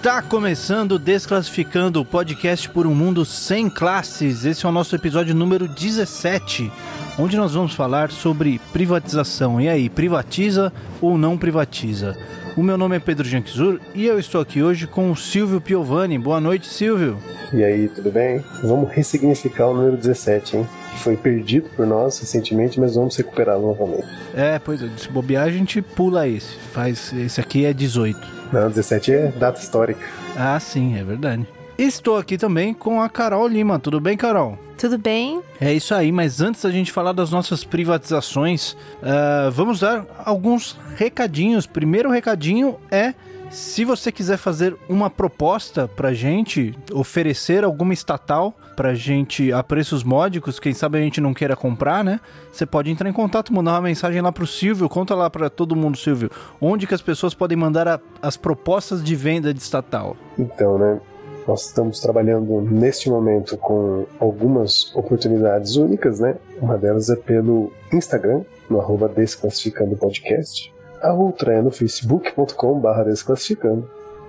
[0.00, 4.46] Está começando Desclassificando o podcast por um mundo sem classes.
[4.46, 6.72] Esse é o nosso episódio número 17,
[7.18, 9.60] onde nós vamos falar sobre privatização.
[9.60, 12.16] E aí, privatiza ou não privatiza?
[12.56, 16.18] O meu nome é Pedro Janquizur e eu estou aqui hoje com o Silvio Piovani.
[16.18, 17.18] Boa noite, Silvio.
[17.52, 18.42] E aí, tudo bem?
[18.62, 20.68] Vamos ressignificar o número 17, hein?
[20.92, 24.08] Que foi perdido por nós recentemente, mas vamos recuperá-lo novamente.
[24.34, 26.54] É, pois é, se bobear a gente pula esse.
[26.72, 28.39] Faz, esse aqui é 18.
[28.52, 30.00] Não, 17 é data histórica.
[30.36, 31.46] Ah, sim, é verdade.
[31.78, 33.78] Estou aqui também com a Carol Lima.
[33.78, 34.58] Tudo bem, Carol?
[34.76, 35.40] Tudo bem?
[35.60, 40.78] É isso aí, mas antes da gente falar das nossas privatizações, uh, vamos dar alguns
[40.96, 41.66] recadinhos.
[41.66, 43.14] Primeiro recadinho é
[43.50, 50.04] se você quiser fazer uma proposta pra gente, oferecer alguma estatal pra gente a preços
[50.04, 52.20] módicos, quem sabe a gente não queira comprar, né?
[52.52, 55.74] Você pode entrar em contato, mandar uma mensagem lá pro Silvio, conta lá pra todo
[55.74, 60.16] mundo, Silvio, onde que as pessoas podem mandar a, as propostas de venda de estatal.
[60.38, 61.00] Então, né?
[61.48, 66.36] Nós estamos trabalhando neste momento com algumas oportunidades únicas, né?
[66.62, 73.88] Uma delas é pelo Instagram, no arroba Desclassificando Podcast a outra é no facebook.com.br desclassificando.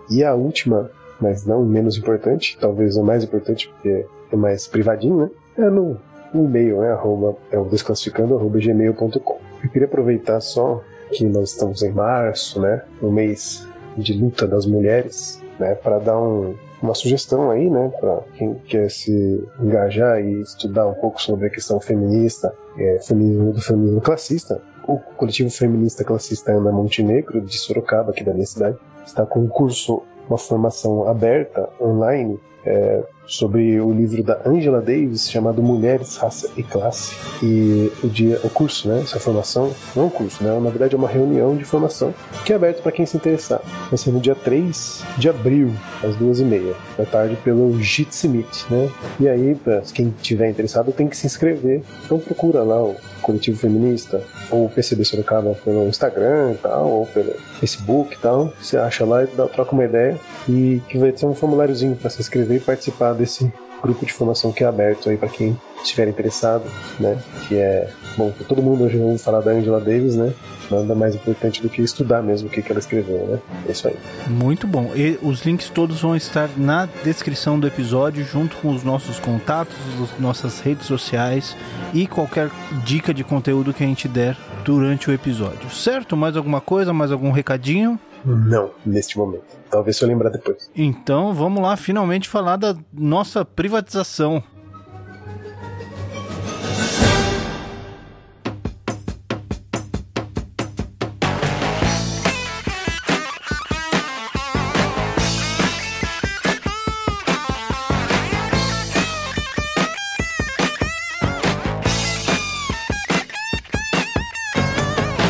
[0.09, 5.17] E a última, mas não menos importante, talvez a mais importante porque é mais privadinho,
[5.17, 5.29] né?
[5.57, 5.97] É no
[6.33, 6.91] e-mail, né?
[6.91, 9.39] Arroba, é o desclassificando, arroba gmail.com.
[9.63, 12.83] Eu queria aproveitar só que nós estamos em março, né?
[13.01, 15.75] Um mês de luta das mulheres, né?
[15.75, 17.91] Para dar um, uma sugestão aí, né?
[17.99, 23.51] Para quem quer se engajar e estudar um pouco sobre a questão feminista, é, feminismo
[23.51, 24.61] do feminismo classista,
[24.93, 29.47] o coletivo feminista classista Ana Montenegro, de Sorocaba, aqui da minha cidade, está com um
[29.47, 36.49] curso, uma formação aberta, online, é, sobre o livro da Angela Davis chamado Mulheres, Raça
[36.57, 37.15] e Classe.
[37.41, 40.95] E o dia, o curso, né, essa formação, não é um curso, né, na verdade
[40.95, 42.13] é uma reunião de formação
[42.45, 43.61] que é aberto para quem se interessar.
[43.89, 45.71] Vai ser no dia 3 de abril,
[46.03, 48.89] às duas e meia da tarde, pelo Jitsi Meet, né?
[49.19, 51.81] E aí, para quem tiver interessado, tem que se inscrever.
[52.05, 57.05] Então procura lá o Coletivo Feminista, ou o PCB Sorocaba pelo Instagram e tal, ou
[57.05, 58.51] pelo Facebook e tal.
[58.59, 60.19] Você acha lá e dá, troca uma ideia.
[60.49, 63.51] E que vai ter um formuláriozinho para se inscrever participar desse
[63.81, 66.63] grupo de formação que é aberto aí para quem estiver interessado,
[66.99, 67.17] né?
[67.47, 70.33] Que é, bom, todo mundo hoje ouve falar da Angela Davis, né?
[70.69, 73.39] Nada mais importante do que estudar mesmo o que, que ela escreveu, né?
[73.67, 73.95] É isso aí.
[74.27, 74.91] Muito bom.
[74.95, 79.75] E os links todos vão estar na descrição do episódio, junto com os nossos contatos,
[80.01, 81.57] as nossas redes sociais
[81.93, 82.49] e qualquer
[82.85, 85.69] dica de conteúdo que a gente der durante o episódio.
[85.71, 86.15] Certo?
[86.15, 86.93] Mais alguma coisa?
[86.93, 87.99] Mais algum recadinho?
[88.23, 89.60] Não, neste momento.
[89.71, 90.69] Talvez se eu lembrar depois.
[90.75, 94.43] Então vamos lá finalmente falar da nossa privatização.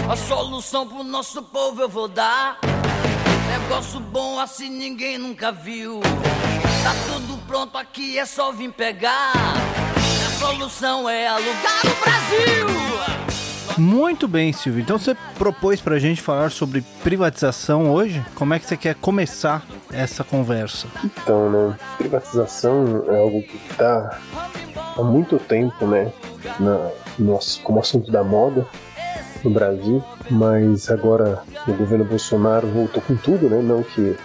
[0.09, 2.70] A solução pro nosso povo eu vou dar.
[3.51, 5.99] Negócio bom assim ninguém nunca viu.
[6.83, 9.33] Tá tudo pronto aqui, é só vir pegar.
[9.35, 12.81] A solução é alugar o Brasil.
[13.77, 14.81] Muito bem, Silvio.
[14.81, 18.25] Então você propôs pra gente falar sobre privatização hoje?
[18.35, 20.87] Como é que você quer começar essa conversa?
[21.03, 21.77] Então, né?
[21.97, 24.17] Privatização é algo que tá
[24.97, 26.11] há muito tempo, né?
[26.57, 28.65] Na, nosso, como assunto da moda
[29.43, 33.61] no Brasil, mas agora o governo Bolsonaro voltou com tudo, né?
[33.61, 34.15] Não que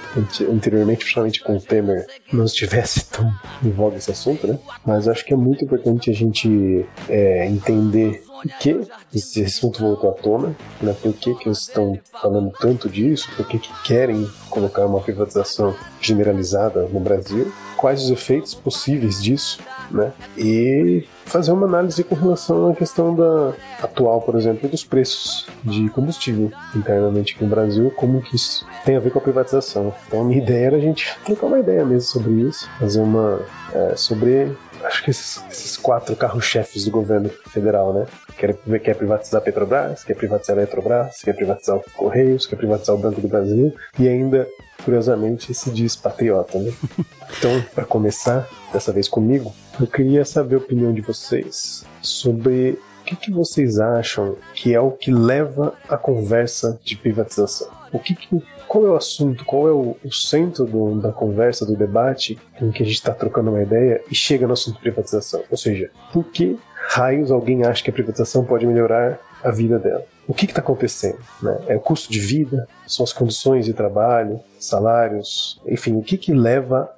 [0.42, 3.32] anteriormente, principalmente com o Temer, não estivesse tão
[3.62, 4.58] em voga esse assunto, né?
[4.84, 8.22] Mas acho que é muito importante a gente é, entender
[8.60, 8.80] que
[9.14, 10.94] esse assunto voltou à tona, né?
[11.00, 15.74] Por que, que eles estão falando tanto disso, por que, que querem colocar uma privatização
[16.00, 19.58] generalizada no Brasil, quais os efeitos possíveis disso,
[19.90, 20.12] né?
[20.36, 23.52] E fazer uma análise com relação à questão da
[23.82, 28.96] atual, por exemplo, dos preços de combustível internamente aqui no Brasil, como que isso tem
[28.96, 29.92] a ver com a privatização.
[30.06, 33.40] Então a minha ideia era a gente trocar uma ideia mesmo sobre isso, fazer uma
[33.72, 38.06] é, sobre acho que esses, esses quatro carros-chefes do governo federal, né?
[38.36, 42.94] Quer, quer privatizar a Petrobras, quer privatizar a Eletrobras, quer privatizar o Correios, quer privatizar
[42.94, 44.46] o Banco do Brasil e ainda,
[44.84, 46.72] curiosamente, se diz patriota, né?
[47.38, 53.04] Então, para começar, dessa vez comigo, eu queria saber a opinião de vocês sobre o
[53.04, 57.68] que, que vocês acham que é o que leva a conversa de privatização.
[57.92, 58.42] O que, que
[58.76, 62.70] qual é o assunto, qual é o, o centro do, da conversa, do debate em
[62.70, 65.42] que a gente está trocando uma ideia e chega no assunto privatização?
[65.50, 66.58] Ou seja, por que
[66.90, 70.04] raios alguém acha que a privatização pode melhorar a vida dela?
[70.28, 71.18] o que está acontecendo?
[71.40, 71.56] Né?
[71.68, 72.68] É o custo de vida?
[72.86, 75.58] São as condições de trabalho, salários?
[75.66, 76.90] Enfim, o que, que leva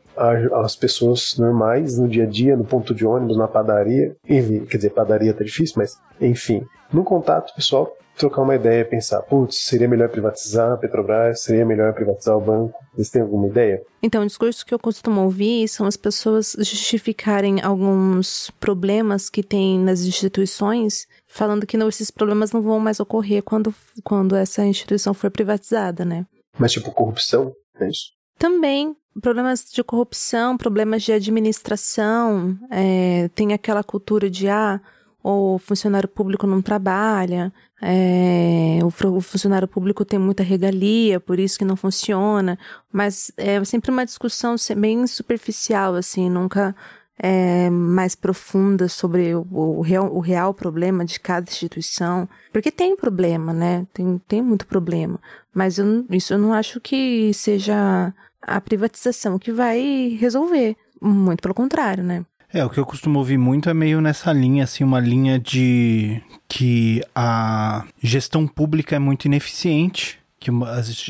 [0.64, 4.78] as pessoas normais no dia a dia, no ponto de ônibus, na padaria, enfim, quer
[4.78, 9.88] dizer, padaria tá difícil, mas enfim, no contato pessoal, trocar uma ideia, pensar, putz, seria
[9.88, 12.78] melhor privatizar a Petrobras, seria melhor privatizar o banco.
[12.94, 13.82] Vocês têm alguma ideia?
[14.02, 19.78] Então, o discurso que eu costumo ouvir são as pessoas justificarem alguns problemas que tem
[19.78, 25.14] nas instituições, falando que não, esses problemas não vão mais ocorrer quando, quando essa instituição
[25.14, 26.26] for privatizada, né?
[26.58, 28.18] Mas tipo corrupção, é isso?
[28.38, 34.80] Também, problemas de corrupção, problemas de administração, é, tem aquela cultura de ah,
[35.30, 37.52] o funcionário público não trabalha,
[37.82, 42.58] é, o, o, funcionário público tem muita regalia, por isso que não funciona,
[42.90, 46.74] mas é sempre uma discussão bem superficial, assim, nunca
[47.18, 52.96] é, mais profunda sobre o, o, real, o real problema de cada instituição, porque tem
[52.96, 53.86] problema, né?
[53.92, 55.20] Tem, tem muito problema,
[55.52, 60.74] mas eu, isso eu não acho que seja a privatização que vai resolver.
[61.00, 62.24] Muito pelo contrário, né?
[62.52, 66.22] É, o que eu costumo ouvir muito é meio nessa linha, assim, uma linha de
[66.48, 70.50] que a gestão pública é muito ineficiente, que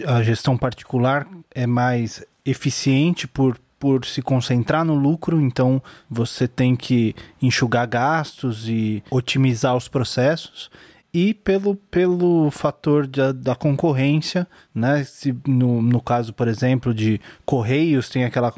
[0.05, 5.81] a gestão particular é mais eficiente por, por se concentrar no lucro, então
[6.11, 10.69] você tem que enxugar gastos e otimizar os processos
[11.13, 15.05] e pelo, pelo fator de, da concorrência, né?
[15.05, 18.53] Se no, no caso, por exemplo, de Correios, tem aquela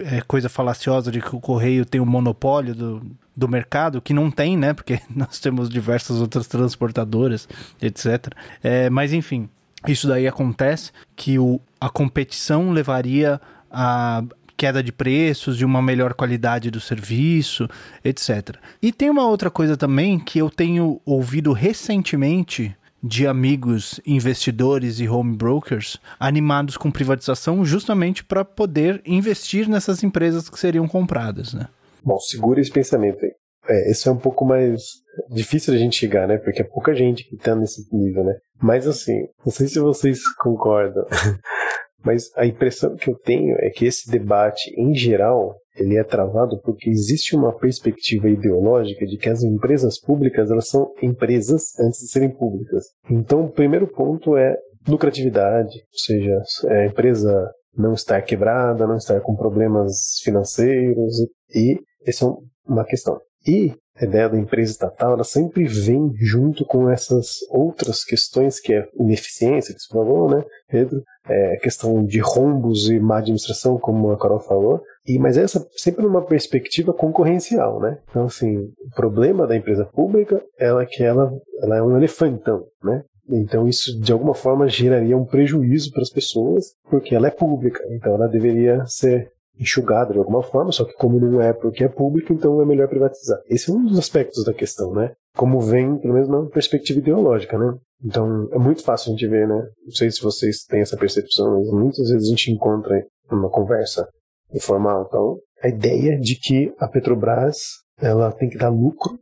[0.00, 3.02] é, coisa falaciosa de que o Correio tem o monopólio do,
[3.36, 4.74] do mercado, que não tem, né?
[4.74, 7.48] Porque nós temos diversas outras transportadoras,
[7.80, 8.28] etc.
[8.62, 9.48] É, mas enfim,
[9.86, 13.40] isso daí acontece que o, a competição levaria
[13.70, 14.22] a,
[14.58, 17.68] queda de preços, de uma melhor qualidade do serviço,
[18.04, 18.56] etc.
[18.82, 25.08] E tem uma outra coisa também que eu tenho ouvido recentemente de amigos investidores e
[25.08, 31.68] home brokers animados com privatização justamente para poder investir nessas empresas que seriam compradas, né?
[32.02, 33.32] Bom, segura esse pensamento aí.
[33.68, 34.82] É, esse é um pouco mais
[35.30, 36.38] difícil a gente chegar, né?
[36.38, 38.34] Porque é pouca gente que está nesse nível, né?
[38.60, 41.04] Mas assim, não sei se vocês concordam,
[42.04, 46.60] Mas a impressão que eu tenho é que esse debate, em geral, ele é travado
[46.62, 52.08] porque existe uma perspectiva ideológica de que as empresas públicas elas são empresas antes de
[52.08, 52.84] serem públicas.
[53.10, 59.20] Então, o primeiro ponto é lucratividade, ou seja, a empresa não estar quebrada, não estar
[59.20, 61.20] com problemas financeiros
[61.54, 62.28] e essa é
[62.66, 63.18] uma questão.
[63.46, 68.72] E a ideia da empresa estatal ela sempre vem junto com essas outras questões que
[68.72, 71.02] é ineficiência que você falou, né, Pedro?
[71.28, 76.02] É, questão de rombos e má administração, como a Carol falou, e mas essa sempre
[76.02, 77.98] numa perspectiva concorrencial, né?
[78.08, 81.30] Então assim, o problema da empresa pública é que ela,
[81.62, 83.02] ela é um elefantão, né?
[83.28, 87.80] Então isso de alguma forma geraria um prejuízo para as pessoas, porque ela é pública,
[87.90, 91.88] então ela deveria ser enxugada de alguma forma, só que como não é porque é
[91.88, 93.38] público, então é melhor privatizar.
[93.48, 95.12] Esse é um dos aspectos da questão, né?
[95.36, 97.74] Como vem, pelo menos na perspectiva ideológica, né?
[98.04, 99.68] Então é muito fácil a gente ver, né?
[99.84, 104.08] Não sei se vocês têm essa percepção, mas muitas vezes a gente encontra numa conversa
[104.54, 107.56] informal, então, a ideia de que a Petrobras
[108.00, 109.18] ela tem que dar lucro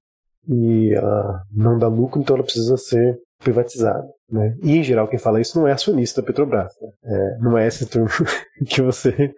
[0.49, 4.07] e ela não dá lucro, então ela precisa ser privatizada.
[4.31, 4.57] Né?
[4.63, 6.73] E em geral quem fala isso não é acionista da Petrobras.
[6.81, 6.89] Né?
[7.05, 8.09] É, não é esse turno
[8.67, 9.35] que você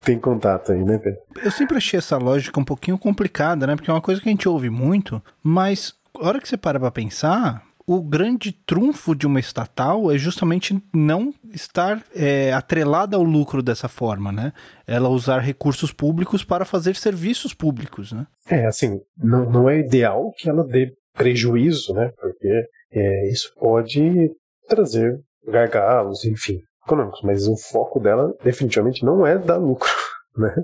[0.00, 1.20] tem contato aí, né, Pedro?
[1.42, 3.76] Eu sempre achei essa lógica um pouquinho complicada, né?
[3.76, 6.78] Porque é uma coisa que a gente ouve muito, mas a hora que você para
[6.78, 13.22] pra pensar, o grande trunfo de uma estatal é justamente não estar é, atrelada ao
[13.22, 14.52] lucro dessa forma, né?
[14.86, 18.26] Ela usar recursos públicos para fazer serviços públicos, né?
[18.48, 22.10] É, assim, não, não é ideal que ela dê prejuízo, né?
[22.20, 24.30] Porque é, isso pode
[24.68, 29.88] trazer gargalos, enfim econômicos, mas o foco dela definitivamente não é dar lucro.
[30.36, 30.54] Né?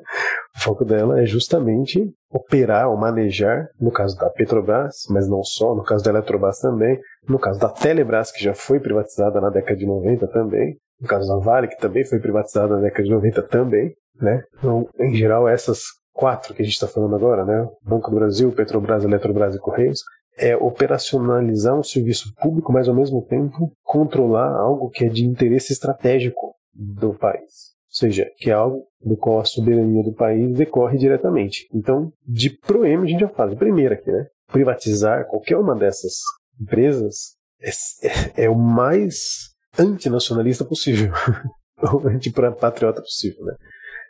[0.57, 2.00] O foco dela é justamente
[2.31, 6.97] operar ou manejar, no caso da Petrobras, mas não só, no caso da Eletrobras também,
[7.28, 11.26] no caso da Telebrás, que já foi privatizada na década de 90 também, no caso
[11.26, 14.45] da Vale, que também foi privatizada na década de 90 também, né?
[14.59, 15.81] Então, em geral, essas
[16.12, 17.69] quatro que a gente está falando agora, né?
[17.83, 20.02] Banco do Brasil, Petrobras, Eletrobras e Correios,
[20.37, 25.73] é operacionalizar um serviço público, mas ao mesmo tempo controlar algo que é de interesse
[25.73, 27.75] estratégico do país.
[27.88, 31.69] Ou seja, que é algo do qual a soberania do país decorre diretamente.
[31.73, 34.26] Então, de proem a gente já fala, primeira aqui, né?
[34.49, 36.14] Privatizar qualquer uma dessas
[36.61, 37.71] empresas é,
[38.41, 41.12] é, é o mais antinacionalista possível.
[41.83, 43.55] ou antipatriota possível, né?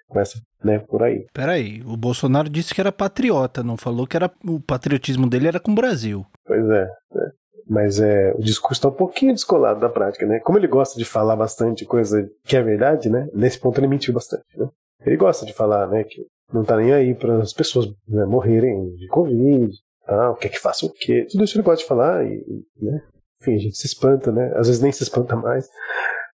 [0.08, 1.26] Começa, né, por aí.
[1.32, 5.60] Peraí, o Bolsonaro disse que era patriota, não falou que era o patriotismo dele era
[5.60, 6.24] com o Brasil.
[6.46, 7.30] Pois é, né?
[7.68, 10.38] Mas é, o discurso está um pouquinho descolado da prática, né?
[10.40, 13.26] Como ele gosta de falar bastante coisa que é verdade, né?
[13.32, 14.68] Nesse ponto ele mentiu bastante, né?
[15.00, 18.94] Ele gosta de falar, né, que não tá nem aí para as pessoas né, morrerem
[18.94, 19.72] de Covid,
[20.06, 21.26] ah, o que é que faça o quê?
[21.30, 22.44] Tudo isso ele gosta de falar e,
[22.80, 23.02] né?
[23.40, 24.52] Enfim, a gente se espanta, né?
[24.56, 25.68] Às vezes nem se espanta mais.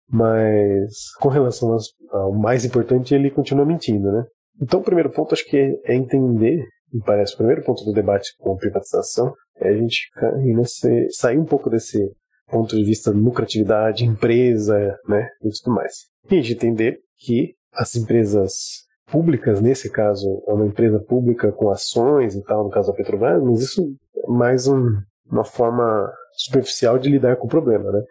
[0.09, 1.75] Mas com relação
[2.11, 4.25] ao mais importante, ele continua mentindo, né?
[4.61, 8.29] Então, o primeiro ponto acho que é entender, me parece, o primeiro ponto do debate
[8.39, 10.09] com a privatização é a gente
[10.43, 11.99] nesse, sair um pouco desse
[12.47, 15.93] ponto de vista de lucratividade, empresa, né, e tudo mais.
[16.29, 21.69] E a gente entender que as empresas públicas, nesse caso, é uma empresa pública com
[21.69, 23.83] ações e tal, no caso da Petrobras, mas isso
[24.17, 24.87] é mais um,
[25.29, 28.01] uma forma superficial de lidar com o problema, né?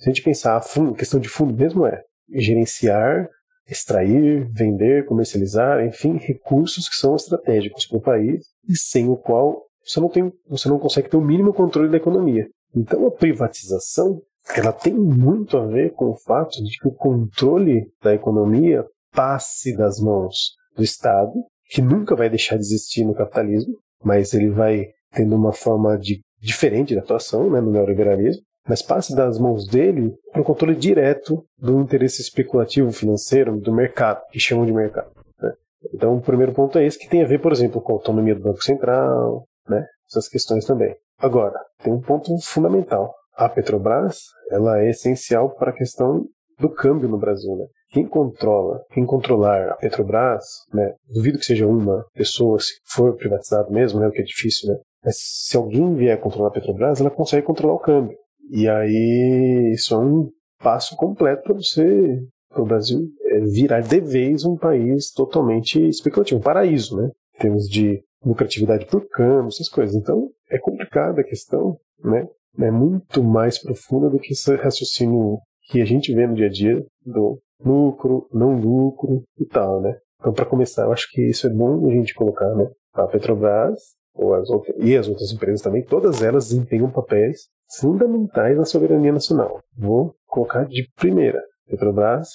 [0.00, 2.02] Se a gente pensar a fundo, questão de fundo mesmo é
[2.32, 3.28] gerenciar,
[3.68, 9.62] extrair, vender, comercializar, enfim, recursos que são estratégicos para o país e sem o qual
[9.84, 12.48] você não tem, você não consegue ter o mínimo controle da economia.
[12.74, 14.22] Então a privatização,
[14.56, 19.76] ela tem muito a ver com o fato de que o controle da economia passe
[19.76, 21.32] das mãos do Estado,
[21.68, 26.20] que nunca vai deixar de existir no capitalismo, mas ele vai tendo uma forma de,
[26.40, 31.44] diferente de atuação né, no neoliberalismo, mas passe das mãos dele para o controle direto
[31.58, 35.10] do interesse especulativo financeiro do mercado, que chamam de mercado.
[35.40, 35.52] Né?
[35.94, 38.34] Então, o primeiro ponto é esse, que tem a ver, por exemplo, com a autonomia
[38.34, 39.86] do Banco Central, né?
[40.08, 40.94] essas questões também.
[41.18, 43.14] Agora, tem um ponto fundamental.
[43.34, 44.18] A Petrobras
[44.50, 46.26] ela é essencial para a questão
[46.58, 47.56] do câmbio no Brasil.
[47.56, 47.66] Né?
[47.90, 53.72] Quem controla, quem controlar a Petrobras, né, duvido que seja uma pessoa, se for privatizado
[53.72, 57.10] mesmo, né, o que é difícil, né, mas se alguém vier controlar a Petrobras, ela
[57.10, 58.16] consegue controlar o câmbio.
[58.50, 60.28] E aí isso é um
[60.58, 66.40] passo completo para você, para o Brasil é, virar de vez um país totalmente especulativo,
[66.40, 67.10] um paraíso, né?
[67.36, 69.94] Em termos de lucratividade por câmbio, essas coisas.
[69.94, 72.26] Então é complicada a questão, né?
[72.58, 75.38] É muito mais profunda do que esse raciocínio
[75.70, 79.96] que a gente vê no dia a dia do lucro, não lucro e tal, né?
[80.18, 82.68] Então, para começar, eu acho que isso é bom a gente colocar, né?
[82.92, 83.78] A Petrobras
[84.20, 87.48] ou as outras, e as outras empresas também, todas elas desempenham papéis
[87.78, 89.60] fundamentais na soberania nacional.
[89.76, 91.42] Vou colocar de primeira.
[91.66, 92.28] Petrobras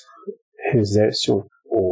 [0.73, 1.43] exerce um,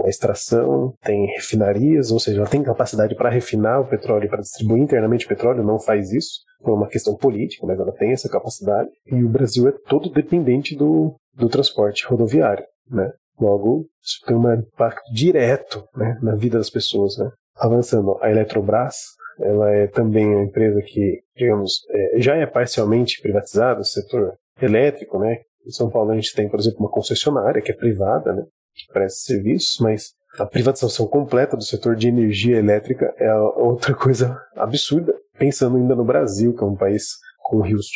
[0.03, 4.81] a extração, tem refinarias, ou seja, ela tem capacidade para refinar o petróleo, para distribuir
[4.81, 8.89] internamente o petróleo, não faz isso por uma questão política, mas ela tem essa capacidade.
[9.05, 13.11] E o Brasil é todo dependente do, do transporte rodoviário, né?
[13.39, 17.17] Logo, isso tem um impacto direto né, na vida das pessoas.
[17.17, 17.29] Né?
[17.57, 18.95] Avançando, a Eletrobras
[19.39, 25.19] ela é também uma empresa que, digamos, é, já é parcialmente privatizada, o setor elétrico,
[25.19, 25.39] né?
[25.65, 28.43] Em São Paulo a gente tem, por exemplo, uma concessionária que é privada, né?
[28.75, 34.39] Que presta serviços, mas a privatização completa do setor de energia elétrica é outra coisa
[34.55, 35.13] absurda.
[35.37, 37.87] Pensando ainda no Brasil, que é um país com rios,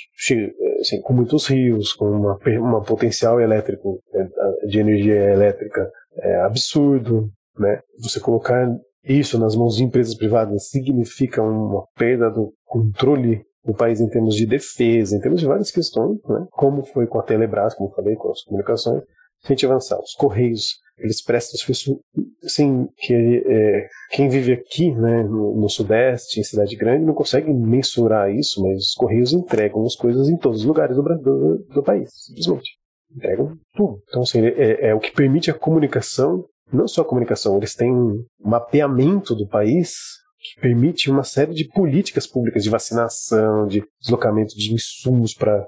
[0.79, 4.27] assim, com muitos rios, com uma, uma potencial elétrico né,
[4.67, 5.89] de energia elétrica
[6.19, 7.79] é absurdo, né?
[7.99, 8.67] Você colocar
[9.07, 14.35] isso nas mãos de empresas privadas significa uma perda do controle do país em termos
[14.35, 16.47] de defesa, em termos de várias questões, né?
[16.51, 19.03] como foi com a Telebrás, como falei, com as comunicações.
[19.41, 21.99] Se a gente avançar, os Correios, eles prestam serviço,
[22.43, 27.53] assim, que é, quem vive aqui, né, no, no, Sudeste, em cidade grande, não consegue
[27.53, 31.83] mensurar isso, mas os Correios entregam as coisas em todos os lugares do, do, do
[31.83, 32.71] país, simplesmente.
[33.15, 34.01] Entregam tudo.
[34.07, 37.91] Então, assim, é, é o que permite a comunicação não só a comunicação, eles têm
[37.91, 39.95] um mapeamento do país
[40.39, 45.65] que permite uma série de políticas públicas de vacinação, de deslocamento de insumos para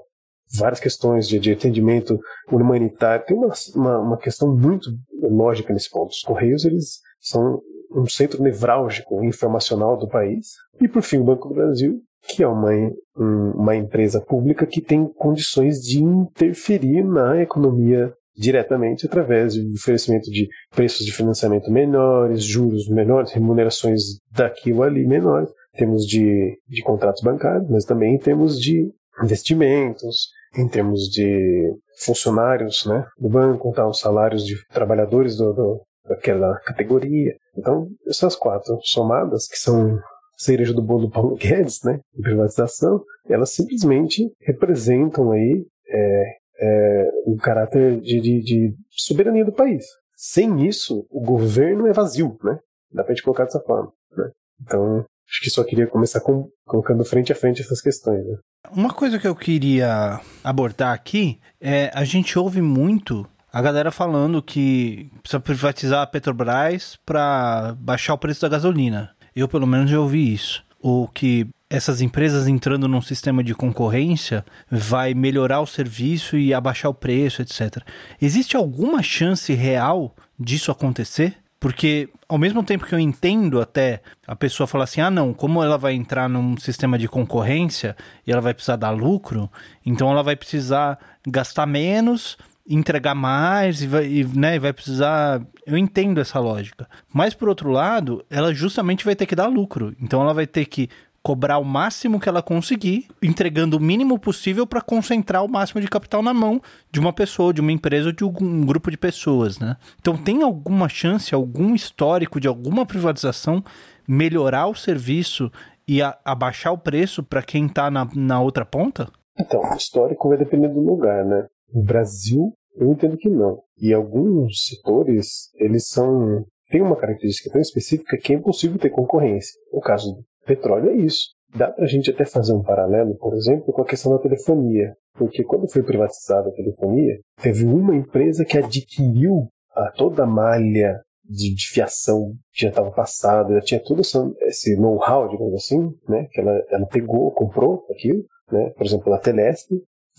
[0.56, 2.18] várias questões de, de, atendimento
[2.50, 3.24] humanitário.
[3.26, 4.90] Tem uma, uma, uma, questão muito
[5.22, 6.10] lógica nesse ponto.
[6.10, 7.60] Os Correios eles são
[7.92, 10.54] um centro nevrálgico informacional do país.
[10.80, 12.70] E, por fim, o Banco do Brasil, que é uma,
[13.16, 20.30] um, uma empresa pública que tem condições de interferir na economia diretamente através do oferecimento
[20.30, 25.50] de preços de financiamento menores, juros menores, remunerações daquilo ali menores.
[25.74, 28.90] Temos de, de contratos bancários, mas também temos de
[29.22, 35.82] investimentos, em termos de funcionários né, do banco, tá, os salários de trabalhadores do, do,
[36.08, 37.34] daquela categoria.
[37.56, 39.98] Então, essas quatro somadas, que são
[40.36, 47.36] cereja do bolo do Paulo Guedes, né, privatização, elas simplesmente representam aí é, é, o
[47.36, 49.84] caráter de, de, de, soberania do país.
[50.14, 52.58] Sem isso, o governo é vazio, né?
[52.92, 53.90] Dá pra gente colocar dessa forma.
[54.16, 54.30] Né?
[54.60, 54.98] Então,
[55.28, 58.26] acho que só queria começar com, colocando frente a frente essas questões.
[58.26, 58.36] Né?
[58.70, 64.42] Uma coisa que eu queria abordar aqui é a gente ouve muito a galera falando
[64.42, 69.14] que precisa privatizar a Petrobras para baixar o preço da gasolina.
[69.34, 70.64] Eu, pelo menos, já ouvi isso.
[70.78, 76.90] O que essas empresas entrando num sistema de concorrência vai melhorar o serviço e abaixar
[76.90, 77.78] o preço, etc.
[78.20, 81.36] Existe alguma chance real disso acontecer?
[81.60, 85.62] Porque ao mesmo tempo que eu entendo até a pessoa falar assim: ah, não, como
[85.62, 87.94] ela vai entrar num sistema de concorrência
[88.26, 89.48] e ela vai precisar dar lucro,
[89.84, 90.98] então ela vai precisar
[91.28, 95.42] gastar menos, entregar mais e vai, e, né, vai precisar.
[95.66, 96.88] Eu entendo essa lógica.
[97.12, 99.94] Mas por outro lado, ela justamente vai ter que dar lucro.
[100.00, 100.88] Então ela vai ter que
[101.22, 105.88] cobrar o máximo que ela conseguir, entregando o mínimo possível para concentrar o máximo de
[105.88, 106.60] capital na mão
[106.90, 109.76] de uma pessoa, de uma empresa ou de um grupo de pessoas, né?
[110.00, 113.62] Então tem alguma chance, algum histórico de alguma privatização
[114.08, 115.50] melhorar o serviço
[115.86, 119.08] e abaixar o preço para quem está na, na outra ponta?
[119.38, 121.46] Então, o histórico vai depender do lugar, né?
[121.72, 123.62] O Brasil, eu entendo que não.
[123.78, 129.58] E alguns setores, eles são tem uma característica tão específica que é impossível ter concorrência.
[129.72, 131.28] O caso petróleo é isso.
[131.54, 134.94] Dá para a gente até fazer um paralelo, por exemplo, com a questão da telefonia.
[135.14, 141.00] Porque quando foi privatizada a telefonia, teve uma empresa que adquiriu a toda a malha
[141.24, 146.26] de, de fiação que já estava passada, já tinha todo esse know-how, digamos assim, né?
[146.30, 148.70] Que ela, ela pegou, comprou aquilo, né?
[148.76, 149.70] Por exemplo, a Telesp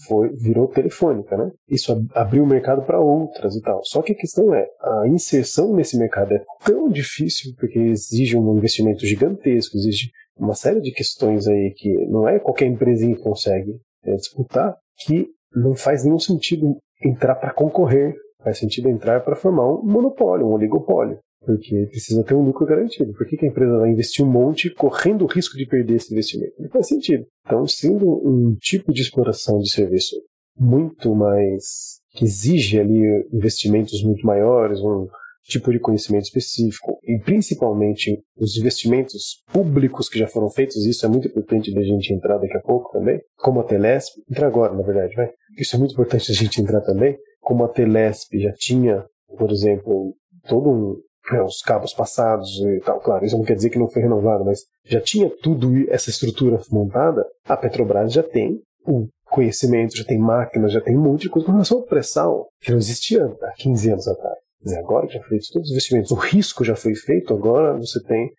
[0.08, 1.52] foi virou telefônica, né?
[1.70, 3.82] Isso abriu o mercado para outras e tal.
[3.84, 8.58] Só que a questão é, a inserção nesse mercado é tão difícil porque exige um
[8.58, 13.80] investimento gigantesco, exige uma série de questões aí que não é qualquer empresinha que consegue
[14.04, 19.68] é, disputar, que não faz nenhum sentido entrar para concorrer, faz sentido entrar para formar
[19.68, 23.14] um monopólio, um oligopólio, porque precisa ter um lucro garantido.
[23.14, 26.14] Por que, que a empresa vai investir um monte correndo o risco de perder esse
[26.14, 26.54] investimento?
[26.60, 27.26] Não faz sentido.
[27.46, 30.16] Então, sendo um tipo de exploração de serviço
[30.58, 33.02] muito mais que exige ali
[33.34, 35.08] investimentos muito maiores, um
[35.44, 41.10] tipo de conhecimento específico e principalmente os investimentos públicos que já foram feitos, isso é
[41.10, 44.84] muito importante da gente entrar daqui a pouco também, como a Telesp, entrar agora na
[44.84, 45.30] verdade, vai.
[45.58, 49.04] Isso é muito importante a gente entrar também, como a Telesp já tinha,
[49.38, 50.16] por exemplo,
[50.48, 51.02] todo um
[51.40, 54.62] os cabos passados e tal, claro, isso não quer dizer que não foi renovado, mas
[54.86, 60.74] já tinha tudo essa estrutura montada, a Petrobras já tem o conhecimento, já tem máquinas,
[60.74, 63.92] já tem um monte de coisa com relação ao pré-sal, que não existia há 15
[63.92, 64.42] anos atrás
[64.78, 68.32] agora já fez todos os investimentos, o risco já foi feito, agora você tem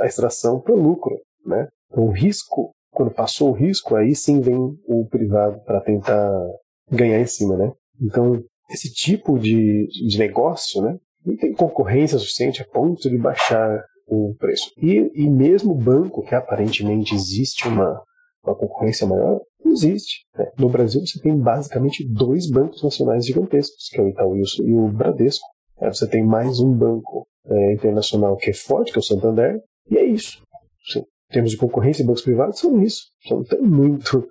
[0.00, 1.16] a extração para lucro.
[1.46, 1.68] Né?
[1.90, 6.32] Então, o risco, quando passou o risco, aí sim vem o privado para tentar
[6.90, 7.56] ganhar em cima.
[7.56, 7.72] Né?
[8.00, 10.96] Então, esse tipo de, de negócio né,
[11.28, 14.70] não tem concorrência suficiente a ponto de baixar o preço.
[14.78, 18.02] E, e mesmo o banco, que aparentemente existe uma,
[18.42, 20.24] uma concorrência maior, não existe.
[20.34, 20.50] Né?
[20.58, 24.88] No Brasil você tem basicamente dois bancos nacionais gigantescos, que é o Itaú e o
[24.88, 25.44] Bradesco.
[25.80, 29.60] É, você tem mais um banco é, internacional que é forte, que é o Santander,
[29.90, 30.42] e é isso.
[30.90, 31.00] Sim.
[31.00, 33.02] Em termos de concorrência, bancos privados são isso.
[33.30, 34.26] Não tem muito,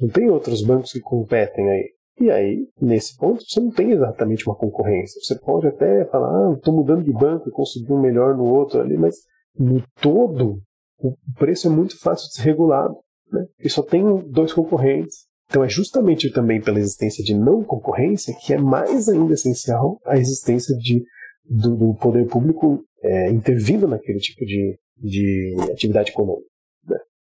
[0.00, 1.90] não tem outros bancos que competem aí.
[2.20, 5.20] E aí, nesse ponto, você não tem exatamente uma concorrência.
[5.22, 8.80] Você pode até falar, ah, estou mudando de banco e consegui um melhor no outro
[8.80, 9.16] ali, mas
[9.56, 10.60] no todo,
[11.00, 12.96] o preço é muito fácil de ser regulado.
[13.32, 13.46] Né?
[13.60, 15.28] E só tem dois concorrentes.
[15.48, 20.18] Então é justamente também pela existência de não concorrência que é mais ainda essencial a
[20.18, 21.02] existência de,
[21.48, 26.46] do, do poder público é, intervindo naquele tipo de, de atividade econômica.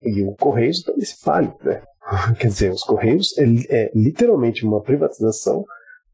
[0.06, 1.52] E o Correios também se fale.
[1.64, 1.82] Né?
[2.40, 5.64] Quer dizer, os Correios é, é literalmente uma privatização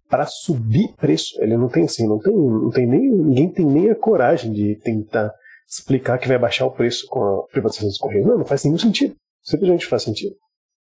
[0.09, 1.41] para subir preço.
[1.41, 4.75] Ele não tem assim, não tem, não tem nem ninguém tem nem a coragem de
[4.77, 5.33] tentar
[5.69, 8.27] explicar que vai baixar o preço com a privatização dos Correios.
[8.27, 9.15] Não, não faz nenhum sentido.
[9.43, 10.35] Simplesmente faz sentido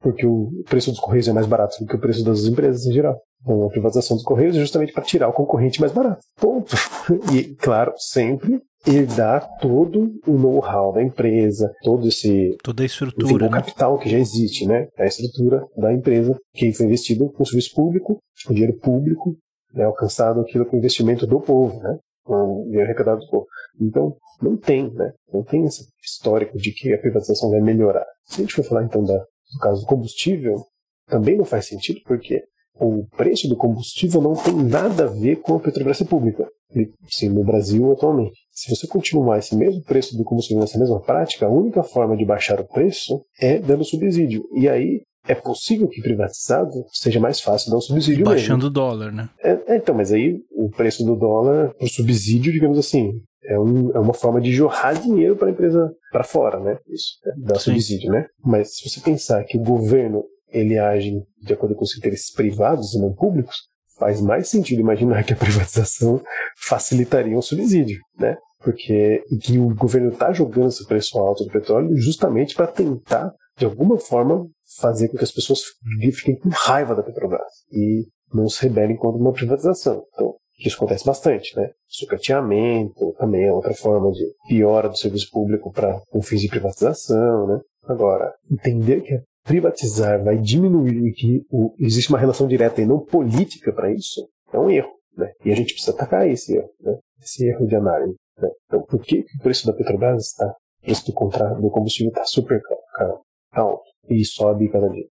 [0.05, 2.93] porque o preço dos Correios é mais barato do que o preço das empresas em
[2.93, 3.19] geral.
[3.41, 6.21] Então, a privatização dos Correios é justamente para tirar o concorrente mais barato.
[6.35, 6.75] Ponto.
[7.33, 13.39] E, claro, sempre herdar todo o know-how da empresa, todo esse toda a estrutura, enfim,
[13.43, 13.47] né?
[13.47, 14.87] o capital que já existe, né?
[14.97, 19.35] A estrutura da empresa que foi investido com serviço público, com dinheiro público,
[19.73, 19.85] né?
[19.85, 21.97] alcançado aquilo com investimento do povo, né?
[22.23, 23.47] Com dinheiro arrecadado do povo.
[23.81, 25.11] Então, não tem, né?
[25.33, 28.05] Não tem esse histórico de que a privatização vai melhorar.
[28.25, 30.65] Se a gente for falar então da no caso do combustível,
[31.07, 32.43] também não faz sentido, porque
[32.79, 36.47] o preço do combustível não tem nada a ver com a Petrobras pública.
[37.07, 38.37] Sim, no Brasil atualmente.
[38.51, 42.25] Se você continuar esse mesmo preço do combustível nessa mesma prática, a única forma de
[42.25, 44.43] baixar o preço é dando subsídio.
[44.53, 48.69] E aí é possível que privatizado seja mais fácil dar um subsídio Baixando mesmo.
[48.69, 49.29] o dólar, né?
[49.43, 53.11] É, é, então, mas aí o preço do dólar, o subsídio, digamos assim,
[53.43, 56.77] é, um, é uma forma de jorrar dinheiro para a empresa para fora, né?
[56.87, 58.27] Isso, é, dar subsídio, né?
[58.43, 62.93] Mas se você pensar que o governo ele age de acordo com os interesses privados
[62.93, 63.55] e não públicos,
[63.97, 66.21] faz mais sentido imaginar que a privatização
[66.57, 68.37] facilitaria um subsídio, né?
[68.59, 73.65] Porque que o governo está jogando esse preço alto do petróleo justamente para tentar de
[73.65, 75.61] alguma forma, fazer com que as pessoas
[76.13, 80.03] fiquem com raiva da Petrobras e não se rebelem contra uma privatização.
[80.13, 81.69] Então, isso acontece bastante, né?
[81.87, 87.47] Sucateamento também é outra forma de piora do serviço público para com fins de privatização,
[87.47, 87.59] né?
[87.83, 92.99] Agora, entender que privatizar vai diminuir e que o, existe uma relação direta e não
[92.99, 95.31] política para isso é um erro, né?
[95.45, 96.97] E a gente precisa atacar esse erro, né?
[97.21, 98.15] Esse erro de análise.
[98.37, 98.49] Né?
[98.65, 102.25] Então, por que o preço da Petrobras está, o preço do, contrato, do combustível está
[102.25, 102.59] super
[102.95, 105.05] caro, alto e sobe cada dia?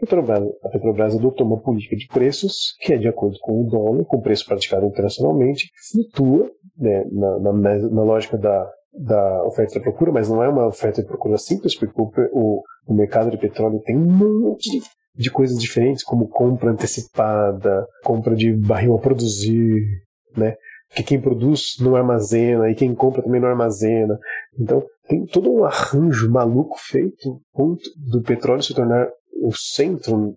[0.00, 4.04] Petrobras, a Petrobras adotou uma política de preços que é de acordo com o dólar,
[4.04, 9.78] com o preço praticado internacionalmente, que flutua né, na, na, na, lógica da, da oferta
[9.78, 11.92] e procura, mas não é uma oferta e procura simples, porque
[12.32, 14.80] o, o, mercado de petróleo tem um monte
[15.16, 19.82] de, coisas diferentes, como compra antecipada, compra de barril a produzir,
[20.36, 20.56] né?
[20.88, 24.18] Porque quem produz não armazena e quem compra também não armazena.
[24.58, 27.40] Então, tem todo um arranjo maluco feito
[27.96, 29.08] do petróleo se tornar
[29.40, 30.34] o centro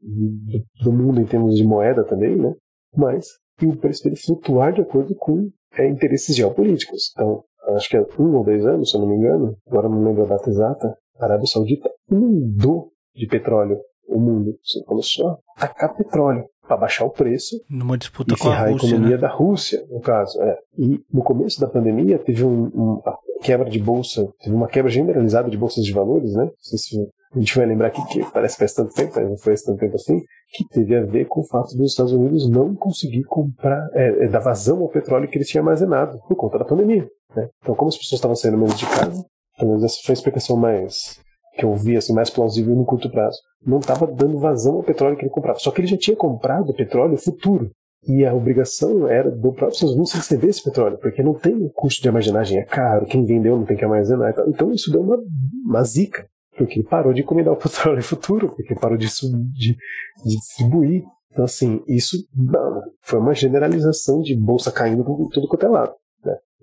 [0.81, 2.53] do mundo em termos de moeda também, né?
[2.95, 3.25] Mas
[3.61, 7.11] e o preço dele flutuar de acordo com é, interesses geopolíticos.
[7.13, 10.04] Então, acho que é um ou dois anos, se eu não me engano, agora não
[10.04, 14.58] lembro a data exata, a Arábia Saudita inundou de petróleo o mundo.
[14.63, 18.69] Você começou a tacar petróleo para baixar o preço numa disputa e com a, a
[18.69, 19.21] Rússia, economia né?
[19.21, 20.41] da Rússia, no caso.
[20.41, 20.58] É.
[20.78, 23.02] E no começo da pandemia teve um, um,
[23.41, 26.45] quebra de bolsa, teve uma quebra generalizada de bolsas de valores, né?
[26.45, 29.30] Não sei se a gente vai lembrar aqui que parece que faz tanto tempo, mas
[29.30, 30.21] não foi tanto tempo assim,
[30.54, 34.28] que teve a ver com o fato dos Estados Unidos não conseguir comprar, é, é,
[34.28, 37.08] dar vazão ao petróleo que eles tinham armazenado por conta da pandemia.
[37.35, 37.49] Né?
[37.61, 39.25] Então, como as pessoas estavam saindo menos de casa,
[39.57, 41.21] pelo menos essa foi a explicação mais
[41.55, 43.37] que eu vi assim, mais plausível no curto prazo.
[43.65, 45.59] Não estava dando vazão ao petróleo que ele comprava.
[45.59, 47.71] Só que ele já tinha comprado petróleo futuro.
[48.05, 52.01] E a obrigação era do próprio Estados Unidos receber esse petróleo, porque não tem custo
[52.01, 54.33] de armazenagem, é caro, quem vendeu não tem que armazenar.
[54.47, 55.17] Então isso deu uma,
[55.65, 59.77] uma zica, porque ele parou de encomendar o petróleo futuro, porque parou de, de,
[60.25, 61.03] de distribuir.
[61.31, 65.93] Então, assim, isso não, foi uma generalização de bolsa caindo por tudo quanto é lado.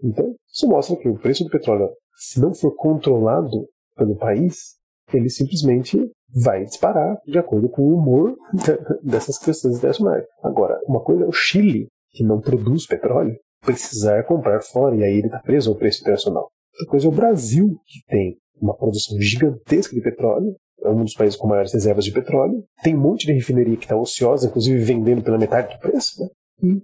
[0.03, 4.77] Então, isso mostra que o preço do petróleo, se não for controlado pelo país,
[5.13, 5.99] ele simplesmente
[6.33, 8.37] vai disparar de acordo com o humor
[9.03, 10.25] dessas questões internacionais.
[10.43, 15.19] Agora, uma coisa é o Chile, que não produz petróleo, precisar comprar fora, e aí
[15.19, 16.49] ele está preso ao preço internacional.
[16.73, 21.15] Outra coisa é o Brasil, que tem uma produção gigantesca de petróleo, é um dos
[21.15, 24.83] países com maiores reservas de petróleo, tem um monte de refineria que está ociosa, inclusive
[24.83, 26.29] vendendo pela metade do preço, né?
[26.63, 26.83] e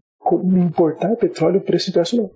[0.59, 2.31] importar petróleo preço internacional.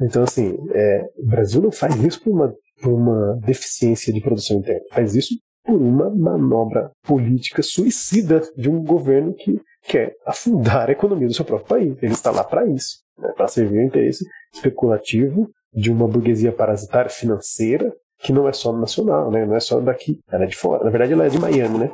[0.00, 4.58] Então, assim, é, o Brasil não faz isso por uma, por uma deficiência de produção
[4.58, 10.92] interna, faz isso por uma manobra política suicida de um governo que quer afundar a
[10.92, 11.96] economia do seu próprio país.
[12.02, 17.10] Ele está lá para isso, né, para servir o interesse especulativo de uma burguesia parasitária
[17.10, 19.44] financeira que não é só nacional, né?
[19.44, 20.82] não é só daqui, ela é de fora.
[20.82, 21.90] Na verdade, ela é de Miami, né?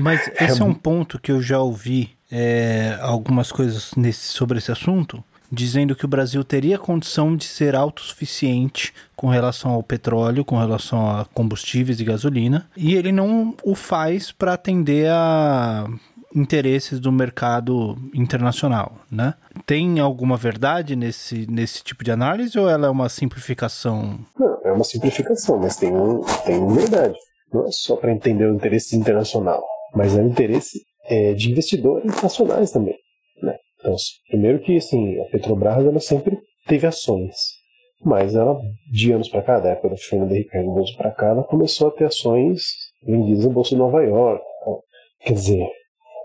[0.00, 4.58] Mas esse é, é um ponto que eu já ouvi é, algumas coisas nesse, sobre
[4.58, 10.44] esse assunto, dizendo que o Brasil teria condição de ser autossuficiente com relação ao petróleo,
[10.44, 15.86] com relação a combustíveis e gasolina, e ele não o faz para atender a
[16.34, 19.34] interesses do mercado internacional, né?
[19.66, 24.20] Tem alguma verdade nesse, nesse tipo de análise ou ela é uma simplificação?
[24.38, 27.16] Não, é uma simplificação, mas tem, um, tem verdade.
[27.52, 32.22] Não é só para entender o interesse internacional, mas é o interesse é, de investidores
[32.22, 32.94] nacionais também.
[33.80, 33.96] Então,
[34.28, 37.34] primeiro que assim, a Petrobras ela sempre teve ações,
[38.04, 38.58] mas ela,
[38.90, 41.90] de anos para cá, da época do Fernando Henrique Cardoso para cá, ela começou a
[41.90, 42.62] ter ações
[43.02, 44.44] vendidas na Bolsa de Nova York.
[45.20, 45.68] Quer dizer,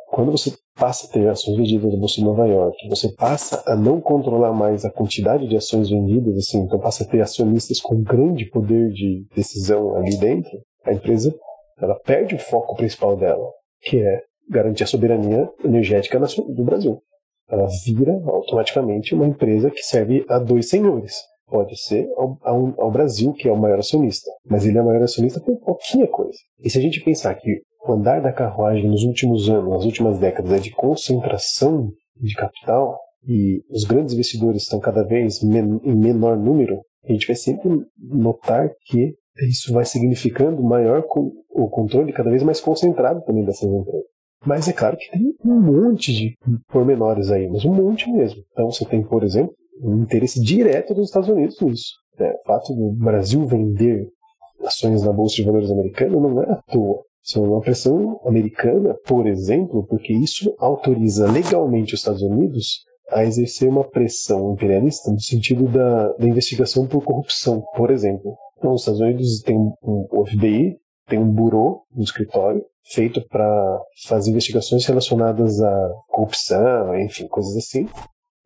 [0.07, 3.75] quando você passa a ter ações vendidas na Bolsa de Nova York, você passa a
[3.75, 8.01] não controlar mais a quantidade de ações vendidas, assim, então passa a ter acionistas com
[8.01, 10.51] grande poder de decisão ali dentro,
[10.85, 11.33] a empresa
[11.81, 13.49] ela perde o foco principal dela,
[13.81, 17.01] que é garantir a soberania energética do Brasil
[17.49, 21.15] ela vira automaticamente uma empresa que serve a dois senhores.
[21.47, 24.85] Pode ser ao, ao, ao, Brasil, que é o maior acionista, mas ele é o
[24.85, 26.37] maior acionista por pouquinha coisa.
[26.63, 30.17] E se a gente pensar que o andar da carruagem nos últimos anos, nas últimas
[30.17, 35.95] décadas, é de concentração de capital, e os grandes investidores estão cada vez men em
[35.95, 39.15] menor número, a gente vai sempre notar que
[39.47, 41.03] isso vai significando maior
[41.49, 44.14] o controle cada vez mais concentrado também dessas empresas.
[44.45, 48.43] Mas é claro que tem um monte de pormenores aí, mas um monte mesmo.
[48.51, 51.93] Então você tem, por exemplo, um interesse direto dos Estados Unidos nisso.
[52.19, 52.31] Né?
[52.31, 54.07] O fato do Brasil vender
[54.63, 57.03] ações na Bolsa de Valores americana não é à toa.
[57.23, 63.23] Isso é uma pressão americana, por exemplo, porque isso autoriza legalmente os Estados Unidos a
[63.23, 68.35] exercer uma pressão imperialista no sentido da, da investigação por corrupção, por exemplo.
[68.57, 70.77] Então, os Estados Unidos têm um, o FBI,
[71.07, 77.87] tem um burô no escritório feito para fazer investigações relacionadas à corrupção, enfim, coisas assim.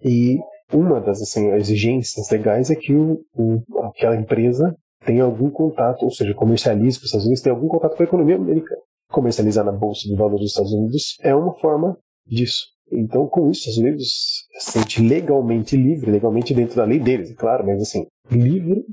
[0.03, 0.37] E
[0.71, 4.75] uma das assim, exigências legais é que o, o, aquela empresa
[5.05, 8.05] tenha algum contato, ou seja, comercialize para os Estados Unidos, tenha algum contato com a
[8.05, 8.81] economia americana.
[9.09, 12.67] Comercializar na Bolsa de Valores dos Estados Unidos é uma forma disso.
[12.91, 14.07] Então, com isso, os Estados Unidos
[14.59, 18.83] se sente legalmente livre, legalmente dentro da lei deles, é claro, mas assim, livre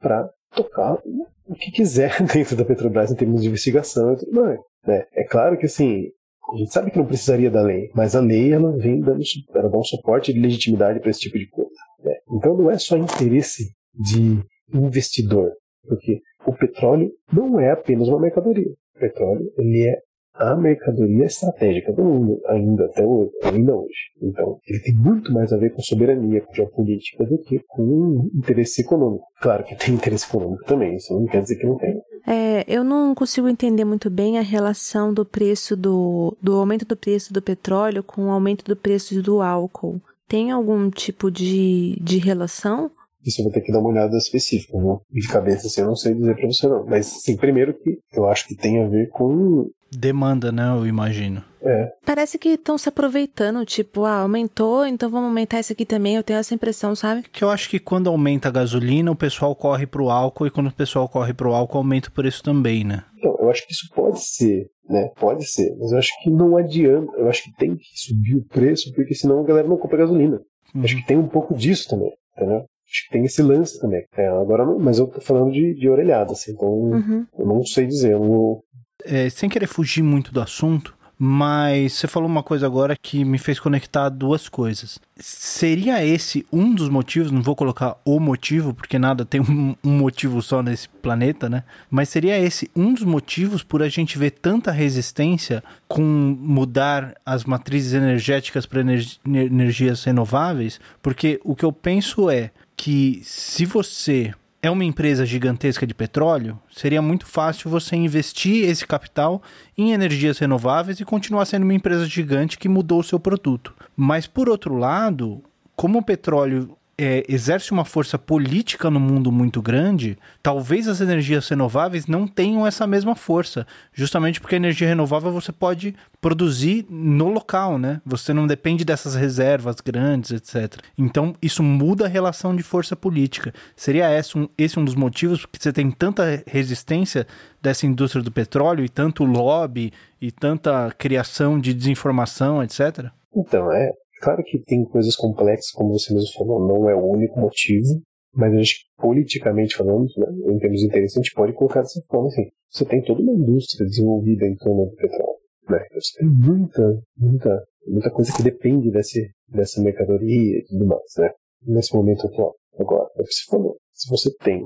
[0.00, 0.98] para tocar
[1.46, 4.60] o que quiser dentro da Petrobras em termos de investigação e tudo mais.
[4.86, 5.04] Né?
[5.14, 6.08] É claro que assim,
[6.52, 9.22] a gente sabe que não precisaria da lei, mas a lei ela vem dando,
[9.54, 11.70] ela dá um suporte de legitimidade para esse tipo de coisa.
[12.02, 12.14] Né?
[12.32, 15.52] Então não é só interesse de investidor,
[15.86, 18.70] porque o petróleo não é apenas uma mercadoria.
[18.96, 19.98] O petróleo ele é
[20.34, 24.10] a mercadoria estratégica do mundo, ainda até hoje, ainda hoje.
[24.20, 28.82] Então, ele tem muito mais a ver com soberania, com geopolítica, do que com interesse
[28.82, 29.24] econômico.
[29.40, 32.00] Claro que tem interesse econômico também, isso não quer dizer que não tem.
[32.26, 36.96] É, eu não consigo entender muito bem a relação do preço do, do aumento do
[36.96, 40.00] preço do petróleo com o aumento do preço do álcool.
[40.26, 42.90] Tem algum tipo de, de relação?
[43.24, 44.98] Isso eu vou ter que dar uma olhada específica, né?
[45.10, 46.84] De cabeça assim, eu não sei dizer pra você não.
[46.86, 50.68] Mas, assim, primeiro que eu acho que tem a ver com demanda, né?
[50.76, 51.42] Eu imagino.
[51.62, 51.92] É.
[52.04, 56.16] Parece que estão se aproveitando, tipo, ah, aumentou, então vamos aumentar isso aqui também.
[56.16, 57.24] Eu tenho essa impressão, sabe?
[57.32, 60.68] Que eu acho que quando aumenta a gasolina, o pessoal corre pro álcool, e quando
[60.68, 63.04] o pessoal corre pro álcool, aumenta o preço também, né?
[63.16, 65.08] Então, eu acho que isso pode ser, né?
[65.18, 67.10] Pode ser, mas eu acho que não adianta.
[67.16, 70.40] Eu acho que tem que subir o preço, porque senão a galera não compra gasolina.
[70.74, 70.82] Uhum.
[70.82, 72.58] Acho que tem um pouco disso também, entendeu?
[72.58, 74.04] Acho que tem esse lance também.
[74.16, 77.26] É, agora, não, mas eu tô falando de, de orelhada, assim, então uhum.
[77.38, 78.62] eu não sei dizer, eu não,
[79.04, 83.38] é, sem querer fugir muito do assunto, mas você falou uma coisa agora que me
[83.38, 84.98] fez conectar duas coisas.
[85.16, 89.96] Seria esse um dos motivos, não vou colocar o motivo, porque nada tem um, um,
[89.96, 91.62] motivo só nesse planeta, né?
[91.88, 97.44] Mas seria esse um dos motivos por a gente ver tanta resistência com mudar as
[97.44, 100.80] matrizes energéticas para energi energias renováveis?
[101.00, 104.34] Porque o que eu penso é que se você
[104.66, 109.42] é uma empresa gigantesca de petróleo, seria muito fácil você investir esse capital
[109.76, 113.74] em energias renováveis e continuar sendo uma empresa gigante que mudou o seu produto.
[113.94, 115.42] Mas, por outro lado,
[115.76, 121.48] como o petróleo é, exerce uma força política no mundo muito grande, talvez as energias
[121.48, 127.28] renováveis não tenham essa mesma força, justamente porque a energia renovável você pode produzir no
[127.28, 128.00] local, né?
[128.06, 130.80] Você não depende dessas reservas grandes, etc.
[130.96, 133.52] Então isso muda a relação de força política.
[133.76, 137.26] Seria esse um, esse um dos motivos porque você tem tanta resistência
[137.60, 143.10] dessa indústria do petróleo e tanto lobby e tanta criação de desinformação, etc.
[143.36, 143.90] Então, é,
[144.24, 148.00] Claro que tem coisas complexas, como você mesmo falou, não é o único motivo,
[148.34, 152.00] mas a gente, politicamente falando, né, em termos de interesse, a gente pode colocar dessa
[152.08, 152.48] forma assim.
[152.70, 155.36] Você tem toda uma indústria desenvolvida em torno do petróleo.
[155.68, 155.78] Né?
[155.92, 161.30] Você tem muita, muita, muita coisa que depende desse, dessa mercadoria e tudo mais, né?
[161.66, 162.54] Nesse momento atual.
[162.78, 163.76] Agora, é o que você falou.
[163.92, 164.64] Se você tem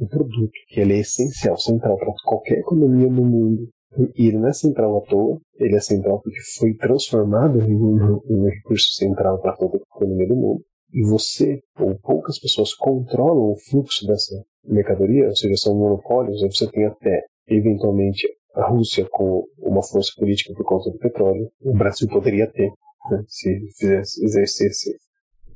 [0.00, 3.68] um produto que ele é essencial, central para qualquer economia no mundo,
[4.16, 8.44] e ele não é central à toa, ele é central porque foi transformado em um,
[8.44, 10.64] recurso central para toda a economia do mundo.
[10.92, 16.50] E você, ou poucas pessoas, controlam o fluxo dessa mercadoria, ou seja, são monopólios, aí
[16.50, 21.50] você tem até, eventualmente, a Rússia com uma força política por conta do petróleo.
[21.60, 22.70] O Brasil poderia ter,
[23.10, 24.96] né, se fizesse, exercesse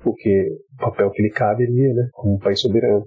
[0.03, 3.07] porque o papel que lhe cabe ali, né, como um país soberano.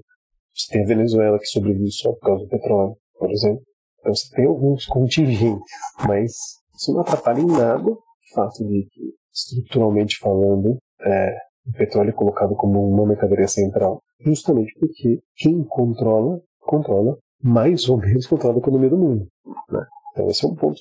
[0.53, 3.63] Você tem a Venezuela que sobrevive só por causa do petróleo, por exemplo.
[4.03, 5.63] Então você tem alguns contingentes,
[6.05, 6.33] mas
[6.75, 7.99] isso não atrapalha em nada o
[8.35, 9.01] fato de que,
[9.33, 16.41] estruturalmente falando, é, o petróleo é colocado como uma mercadoria central, justamente porque quem controla,
[16.59, 19.27] controla mais ou menos controla a economia do mundo.
[19.69, 19.85] Né?
[20.11, 20.79] Então esse é um ponto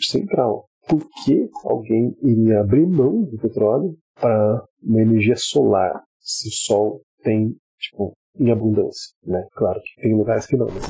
[0.00, 0.66] central.
[0.88, 7.02] Por que alguém iria abrir mão do petróleo para uma energia solar, se o sol
[7.22, 9.46] tem, tipo, em abundância, né?
[9.52, 10.86] Claro que tem lugares que não, mas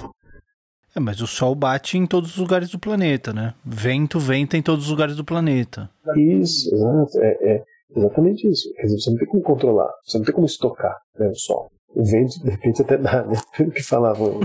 [0.95, 3.55] é, mas o Sol bate em todos os lugares do planeta, né?
[3.65, 5.91] Vento venta em todos os lugares do planeta.
[6.17, 6.71] Isso.
[7.21, 8.73] É, é exatamente isso.
[8.75, 11.71] Quer dizer, você não tem como controlar, você não tem como estocar né, o Sol.
[11.95, 13.37] O vento, de repente, até dá, né?
[13.67, 14.41] O que falavam.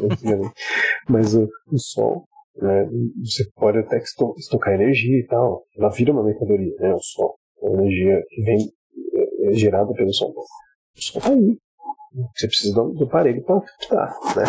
[1.09, 2.25] Mas o, o Sol,
[2.57, 2.87] né,
[3.23, 3.97] você pode até
[4.37, 5.63] estocar energia e tal.
[5.77, 6.93] Ela vira uma mercadoria, né?
[6.93, 7.35] O Sol.
[7.63, 8.69] A energia que vem
[9.13, 10.29] é, é gerada pelo Sol.
[10.29, 11.57] O Sol tá aí.
[12.35, 14.43] Você precisa do, do aparelho para captar, né?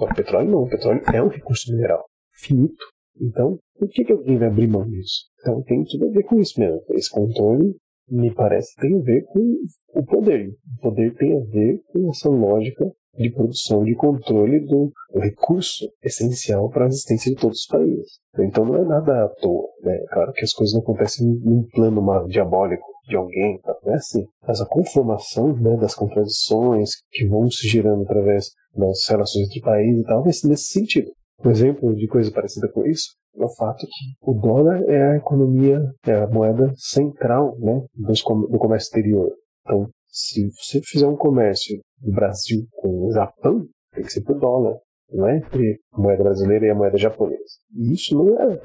[0.00, 2.84] O petróleo não, petróleo é um recurso mineral finito.
[3.20, 5.26] Então, por que, que alguém vai abrir mão disso?
[5.40, 6.80] Então tem tudo a ver com isso mesmo.
[6.90, 7.76] Esse controle,
[8.08, 9.56] me parece, tem a ver com
[9.94, 10.48] o poder.
[10.78, 16.70] O poder tem a ver com essa lógica de produção, de controle do, recurso essencial
[16.70, 18.20] para a existência de todos os países.
[18.38, 19.68] Então não é nada à toa.
[19.82, 19.98] Né?
[20.10, 23.74] Claro que as coisas não acontecem num plano diabólico de alguém, tá?
[23.84, 24.24] não é assim.
[24.46, 30.00] Mas a conformação né, das contradições que vão se gerando através das relações entre países
[30.00, 31.10] e tal, nesse sentido.
[31.44, 35.16] Um exemplo de coisa parecida com isso é o fato que o dólar é a
[35.16, 39.30] economia, é a moeda central né, do comércio exterior.
[39.62, 44.38] Então, se você fizer um comércio do Brasil com o Japão, tem que ser por
[44.38, 44.76] dólar,
[45.12, 47.38] não é entre a moeda brasileira e a moeda japonesa.
[47.76, 48.60] E isso não é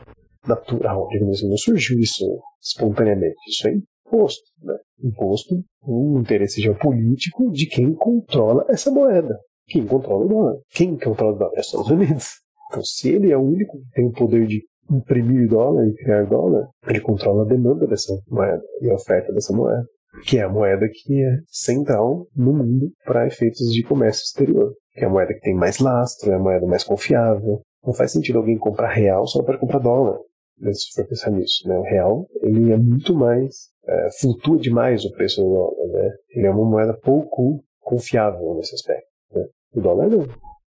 [0.48, 2.26] natural, digamos assim, não surgiu isso
[2.62, 3.36] espontaneamente.
[3.48, 3.74] Isso é
[4.08, 4.78] imposto, né?
[5.04, 9.38] Imposto um interesse geopolítico de quem controla essa moeda.
[9.68, 10.58] Quem controla o dólar?
[10.70, 11.54] Quem controla o dólar?
[11.56, 12.28] É os Estados Unidos.
[12.68, 16.26] Então, se ele é o único que tem o poder de imprimir dólar e criar
[16.26, 19.86] dólar, ele controla a demanda dessa moeda e a oferta dessa moeda,
[20.24, 25.02] que é a moeda que é central no mundo para efeitos de comércio exterior, que
[25.02, 27.62] é a moeda que tem mais lastro, é a moeda mais confiável.
[27.86, 30.18] Não faz sentido alguém comprar real só para comprar dólar,
[30.60, 31.68] né, se for pensar nisso.
[31.68, 31.78] Né?
[31.78, 35.88] O real ele é muito mais, é, flutua demais o preço do dólar.
[35.88, 36.12] Né?
[36.32, 39.08] Ele é uma moeda pouco confiável nesse aspecto.
[39.34, 39.46] Né?
[39.76, 40.26] O dólar não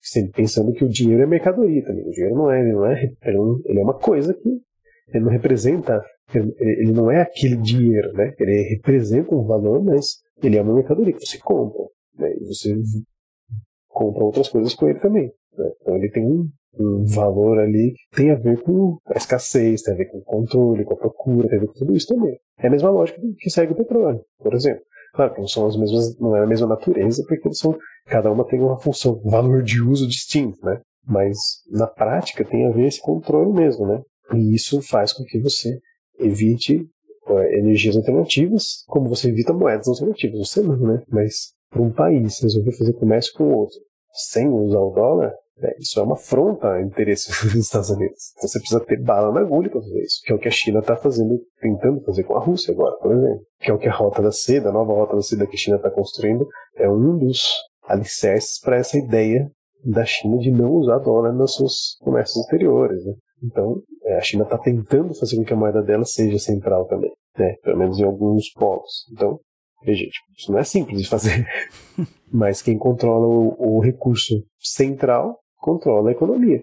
[0.03, 2.07] sempre pensando que o dinheiro é mercadoria também.
[2.07, 4.49] O dinheiro não é, ele não é, ele é uma coisa que
[5.15, 6.03] ele não representa,
[6.39, 8.35] ele não é aquele dinheiro, né?
[8.39, 11.83] Ele representa um valor, mas ele é uma mercadoria que você compra,
[12.19, 12.33] né?
[12.41, 12.75] E você
[13.89, 15.33] compra outras coisas com ele também.
[15.57, 15.71] Né?
[15.81, 19.95] Então ele tem um, um valor ali que tem a ver com a escassez, tem
[19.95, 22.39] a ver com o controle, com a procura, tem a ver com tudo isso também.
[22.59, 24.83] É a mesma lógica que segue o petróleo, por exemplo.
[25.15, 28.33] Claro que não são as mesmas, não é a mesma natureza, porque eles são, cada
[28.33, 30.81] uma tem uma função, um valor de uso distinto, né?
[31.07, 31.37] Mas
[31.71, 34.01] na prática tem a ver esse controle mesmo, né?
[34.35, 35.79] E isso faz com que você
[36.19, 36.87] evite
[37.53, 40.49] energias alternativas, como você evita moedas alternativas.
[40.49, 41.03] Você não, né?
[41.09, 43.79] Mas para um país resolver fazer comércio com o outro
[44.13, 48.33] sem usar o dólar, é, isso é uma afronta a interesses dos Estados Unidos.
[48.37, 50.53] Então você precisa ter bala na agulha para fazer isso, que é o que a
[50.53, 53.43] China está fazendo, tentando fazer com a Rússia agora, por exemplo.
[53.61, 55.59] Que é o que a Rota da Seda, a nova Rota da Seda que a
[55.59, 56.47] China está construindo,
[56.77, 57.43] é um dos
[57.85, 59.51] alicerces para essa ideia
[59.85, 63.05] da China de não usar dólar nos seus comércios exteriores.
[63.05, 63.15] Né?
[63.45, 63.83] Então,
[64.17, 67.55] a China está tentando fazer com que a moeda dela seja central também, né?
[67.63, 69.07] pelo menos em alguns polos.
[69.13, 69.39] Então,
[69.85, 71.47] veja, tipo, isso não é simples de fazer.
[72.33, 76.63] Mas quem controla o, o recurso central controla a economia.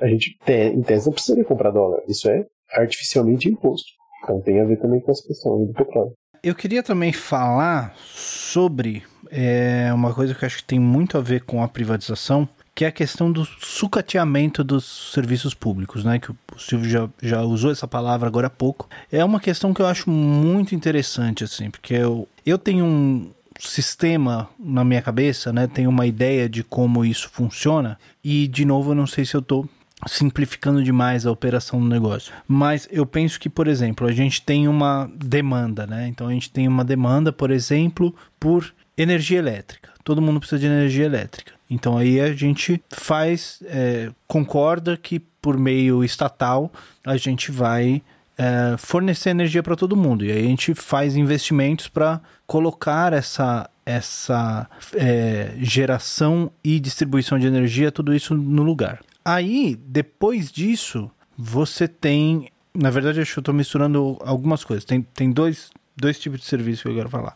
[0.00, 2.02] A gente, em tese, não precisaria comprar dólar.
[2.06, 3.88] Isso é artificialmente imposto.
[4.22, 6.12] Então tem a ver também com essa questão do petróleo.
[6.42, 11.20] Eu queria também falar sobre é, uma coisa que eu acho que tem muito a
[11.20, 16.18] ver com a privatização, que é a questão do sucateamento dos serviços públicos, né?
[16.18, 18.88] Que o Silvio já, já usou essa palavra agora há pouco.
[19.10, 23.30] É uma questão que eu acho muito interessante, assim, porque eu, eu tenho um,
[23.68, 25.66] sistema na minha cabeça, né?
[25.66, 27.98] Tenho uma ideia de como isso funciona.
[28.22, 29.68] E, de novo, eu não sei se eu estou
[30.06, 32.32] simplificando demais a operação do negócio.
[32.46, 36.08] Mas eu penso que, por exemplo, a gente tem uma demanda, né?
[36.08, 39.90] Então a gente tem uma demanda, por exemplo, por energia elétrica.
[40.02, 41.52] Todo mundo precisa de energia elétrica.
[41.72, 46.70] Então aí a gente faz, é, concorda que por meio estatal
[47.02, 48.02] a gente vai
[48.36, 50.22] é, fornecer energia para todo mundo.
[50.22, 57.46] E aí a gente faz investimentos para colocar essa, essa é, geração e distribuição de
[57.46, 59.00] energia, tudo isso no lugar.
[59.24, 62.50] Aí, depois disso, você tem.
[62.74, 64.84] Na verdade, acho que eu estou misturando algumas coisas.
[64.84, 67.34] Tem, tem dois, dois tipos de serviço que eu quero falar.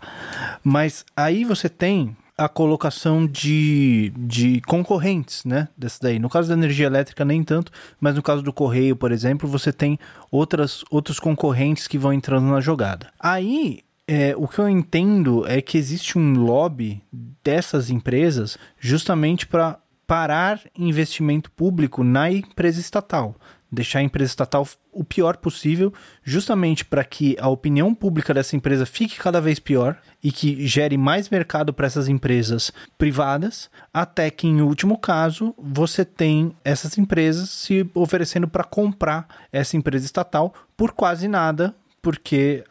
[0.63, 5.69] Mas aí você tem a colocação de, de concorrentes, né?
[5.77, 6.19] Dessa daí.
[6.19, 9.73] No caso da energia elétrica, nem tanto, mas no caso do correio, por exemplo, você
[9.73, 9.99] tem
[10.31, 13.13] outras, outros concorrentes que vão entrando na jogada.
[13.19, 13.81] Aí.
[14.09, 17.03] É, o que eu entendo é que existe um lobby
[17.43, 23.35] dessas empresas justamente para parar investimento público na empresa estatal
[23.71, 28.87] deixar a empresa estatal o pior possível, justamente para que a opinião pública dessa empresa
[28.87, 34.47] fique cada vez pior e que gere mais mercado para essas empresas privadas, até que
[34.47, 40.93] em último caso você tem essas empresas se oferecendo para comprar essa empresa estatal por
[40.93, 42.65] quase nada, porque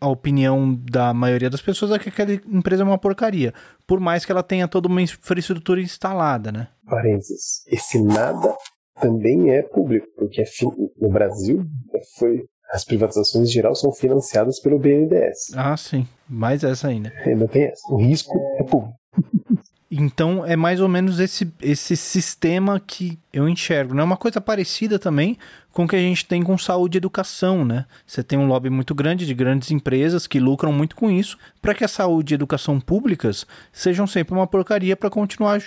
[0.00, 3.54] a opinião da maioria das pessoas é que aquela empresa é uma porcaria,
[3.86, 6.68] por mais que ela tenha toda uma infraestrutura instalada, né?
[6.86, 7.64] Parênteses.
[7.68, 8.56] Esse nada
[9.00, 10.44] também é público, porque é
[11.00, 11.64] no Brasil
[12.18, 15.52] foi as privatizações em geral são financiadas pelo BNDES.
[15.56, 16.06] Ah, sim.
[16.28, 17.12] Mais essa ainda.
[17.26, 17.92] Ainda tem essa.
[17.92, 18.94] O risco é público.
[19.90, 23.98] Então é mais ou menos esse, esse sistema que eu enxergo.
[23.98, 25.36] É uma coisa parecida também
[25.72, 27.86] com o que a gente tem com saúde e educação, né?
[28.06, 31.74] Você tem um lobby muito grande de grandes empresas que lucram muito com isso, para
[31.74, 35.60] que a saúde e educação públicas sejam sempre uma porcaria para continuar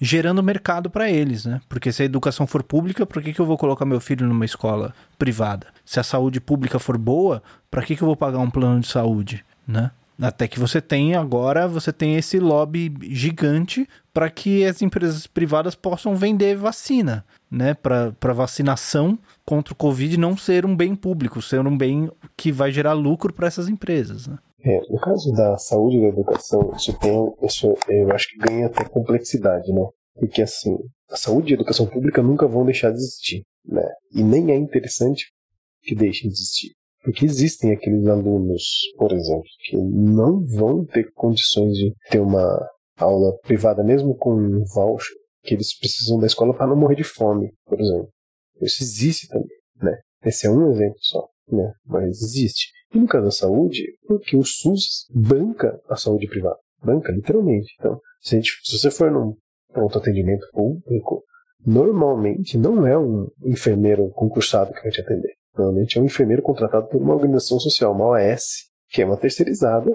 [0.00, 1.60] gerando mercado para eles, né?
[1.68, 4.44] Porque se a educação for pública, por que, que eu vou colocar meu filho numa
[4.44, 5.68] escola privada?
[5.84, 8.86] Se a saúde pública for boa, para que, que eu vou pagar um plano de
[8.86, 9.90] saúde, né?
[10.20, 15.74] Até que você tem agora, você tem esse lobby gigante para que as empresas privadas
[15.74, 17.74] possam vender vacina, né?
[17.74, 22.72] Para vacinação contra o Covid não ser um bem público, ser um bem que vai
[22.72, 24.26] gerar lucro para essas empresas.
[24.26, 24.38] Né?
[24.64, 28.66] É, no caso da saúde e da educação, isso tem, isso eu acho que ganha
[28.66, 29.86] até complexidade, né?
[30.14, 30.78] Porque assim,
[31.10, 33.86] a saúde e a educação pública nunca vão deixar de existir, né?
[34.12, 35.26] E nem é interessante
[35.82, 36.75] que deixem de existir.
[37.06, 38.64] Porque existem aqueles alunos,
[38.98, 44.64] por exemplo, que não vão ter condições de ter uma aula privada, mesmo com um
[44.74, 48.08] voucher, que eles precisam da escola para não morrer de fome, por exemplo.
[48.60, 49.96] Isso existe também, né?
[50.24, 51.72] Esse é um exemplo só, né?
[51.86, 52.72] Mas existe.
[52.92, 56.58] E no caso da saúde, porque o SUS banca a saúde privada.
[56.82, 57.72] Banca, literalmente.
[57.78, 59.36] Então, se, gente, se você for num
[59.72, 61.22] pronto atendimento público,
[61.64, 65.36] normalmente não é um enfermeiro concursado que vai te atender.
[65.56, 69.90] Normalmente é um enfermeiro contratado por uma organização social, uma OS, que é uma terceirizada,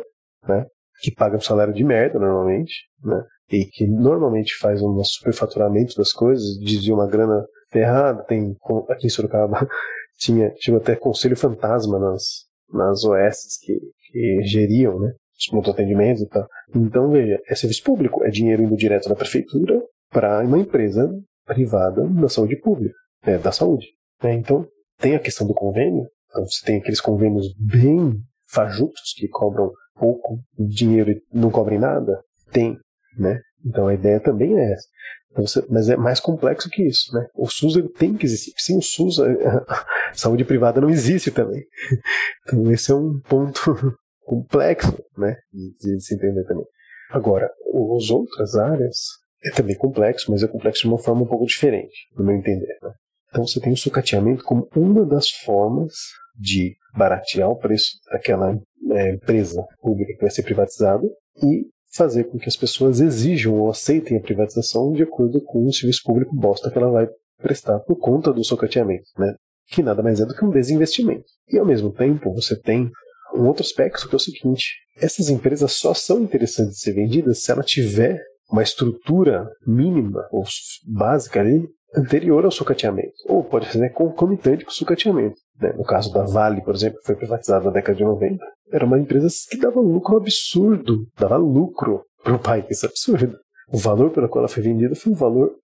[0.47, 0.65] né?
[1.01, 3.23] Que paga um salário de merda normalmente, né?
[3.51, 8.23] E que normalmente faz um superfaturamento das coisas, desvia uma grana ferrada.
[8.23, 8.55] Tem
[8.89, 9.67] aqui em Sorocaba
[10.17, 13.77] tinha, tinha até conselho fantasma nas, nas OS que,
[14.11, 15.11] que geriam, né?
[15.37, 16.47] Os pronto atendimentos e tal.
[16.75, 19.81] Então, veja, é serviço público, é dinheiro indo direto da prefeitura
[20.11, 21.09] para uma empresa
[21.45, 23.87] privada da saúde pública, é, da saúde.
[24.23, 24.33] Né?
[24.33, 24.67] Então,
[25.01, 28.13] tem a questão do convênio, então você tem aqueles convênios bem
[28.47, 32.23] fajutos que cobram pouco dinheiro e não cobrem nada.
[32.51, 32.77] Tem,
[33.17, 33.39] né?
[33.65, 34.87] Então a ideia também é essa.
[35.31, 37.25] Então, você, mas é mais complexo que isso, né?
[37.35, 38.51] O SUS ele tem que existir.
[38.57, 39.19] Sem o SUS,
[39.67, 41.63] a, saúde privada não existe também.
[42.47, 43.95] Então esse é um ponto
[44.25, 45.37] complexo, né?
[45.53, 46.65] De, de se entender também.
[47.11, 47.49] Agora,
[47.97, 48.97] as outras áreas
[49.45, 52.77] é também complexo, mas é complexo de uma forma um pouco diferente, no meu entender.
[52.81, 52.91] Né?
[53.31, 55.93] Então você tem o sucateamento como uma das formas
[56.37, 58.59] de baratear o preço daquela
[58.91, 61.07] é, empresa pública que vai ser privatizada
[61.41, 65.73] e fazer com que as pessoas exijam ou aceitem a privatização de acordo com o
[65.73, 67.07] serviço público bosta que ela vai
[67.41, 69.33] prestar por conta do sucateamento, né?
[69.67, 71.25] que nada mais é do que um desinvestimento.
[71.49, 72.91] E ao mesmo tempo você tem
[73.33, 77.41] um outro aspecto que é o seguinte: essas empresas só são interessantes de ser vendidas
[77.41, 78.21] se ela tiver
[78.51, 80.43] uma estrutura mínima ou
[80.85, 81.65] básica ali
[81.95, 85.35] anterior ao sucateamento, ou pode ser né, concomitante com o sucateamento.
[85.59, 85.73] Né?
[85.73, 88.99] No caso da Vale, por exemplo, que foi privatizada na década de 90, era uma
[88.99, 93.37] empresa que dava lucro absurdo, dava lucro para o país, isso é absurdo.
[93.71, 95.55] O valor pelo qual ela foi vendida foi um valor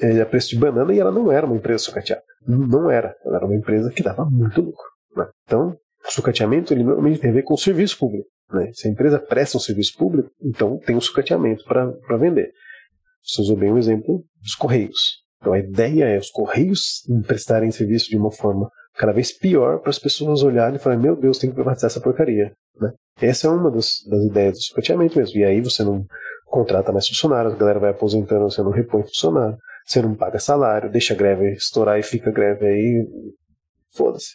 [0.00, 2.22] é, a preço de banana e ela não era uma empresa sucateada.
[2.46, 3.14] Não era.
[3.24, 4.86] Ela era uma empresa que dava muito lucro.
[5.16, 5.26] Né?
[5.44, 5.76] Então,
[6.06, 8.28] o sucateamento ele normalmente tem a ver com o serviço público.
[8.52, 8.70] Né?
[8.72, 12.52] Se a empresa presta um serviço público, então tem um sucateamento para vender.
[13.22, 15.25] Você usou bem o exemplo dos Correios.
[15.46, 19.90] Então a ideia é os Correios prestarem serviço de uma forma cada vez pior para
[19.90, 22.52] as pessoas olharem e falarem: meu Deus, tem que privatizar essa porcaria.
[22.80, 22.92] Né?
[23.20, 25.38] Essa é uma das, das ideias do sucateamento mesmo.
[25.38, 26.04] E aí você não
[26.46, 30.90] contrata mais funcionários, a galera vai aposentando, você não repõe funcionário, você não paga salário,
[30.90, 33.06] deixa a greve estourar e fica a greve aí.
[33.94, 34.32] Foda-se.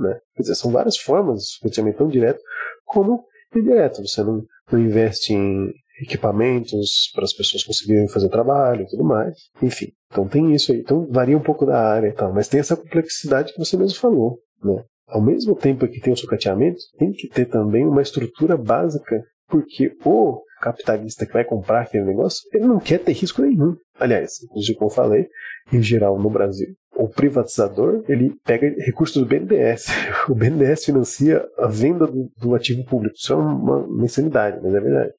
[0.00, 0.18] Né?
[0.34, 2.40] Quer dizer, são várias formas de sucateamento, tão direto
[2.86, 3.22] como
[3.54, 4.00] indireto.
[4.00, 4.42] Você não,
[4.72, 9.34] não investe em equipamentos para as pessoas conseguirem fazer trabalho e tudo mais.
[9.62, 10.78] Enfim, então tem isso aí.
[10.78, 13.98] Então varia um pouco da área e tal, mas tem essa complexidade que você mesmo
[13.98, 14.84] falou, né?
[15.08, 19.90] Ao mesmo tempo que tem o sucateamento, tem que ter também uma estrutura básica, porque
[20.04, 23.74] o capitalista que vai comprar aquele negócio, ele não quer ter risco nenhum.
[23.98, 25.26] Aliás, inclusive como eu falei,
[25.72, 29.86] em geral no Brasil, o privatizador ele pega recursos do BNDES.
[30.28, 33.14] O BNDES financia a venda do, do ativo público.
[33.16, 35.12] Isso é uma, uma insanidade, mas é verdade.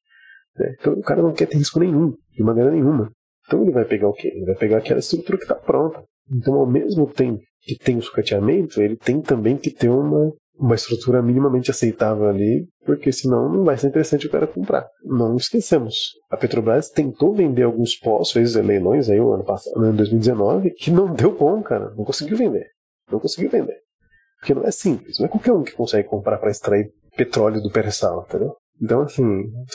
[0.60, 0.76] Né?
[0.80, 3.12] Então o cara não quer ter risco nenhum, de maneira nenhuma.
[3.48, 4.32] Então ele vai pegar o quê?
[4.34, 6.04] Ele vai pegar aquela estrutura que está pronta.
[6.32, 10.76] Então, ao mesmo tempo que tem o sucateamento, ele tem também que ter uma, uma
[10.76, 14.88] estrutura minimamente aceitável ali, porque senão não vai ser interessante o cara comprar.
[15.04, 15.96] Não esqueçamos,
[16.30, 20.92] a Petrobras tentou vender alguns postos, fez leilões aí o ano passado, em 2019, que
[20.92, 21.92] não deu bom, cara.
[21.96, 22.68] Não conseguiu vender.
[23.12, 23.78] Não conseguiu vender.
[24.40, 27.72] Porque não é simples, não é qualquer um que consegue comprar para extrair petróleo do
[27.72, 28.56] pré-sal, entendeu?
[28.82, 29.24] Então, assim,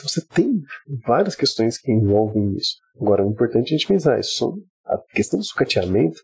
[0.01, 0.61] você tem
[1.05, 2.75] várias questões que envolvem isso.
[2.99, 4.57] Agora, é importante a gente pensar isso.
[4.85, 6.17] A questão do sucateamento,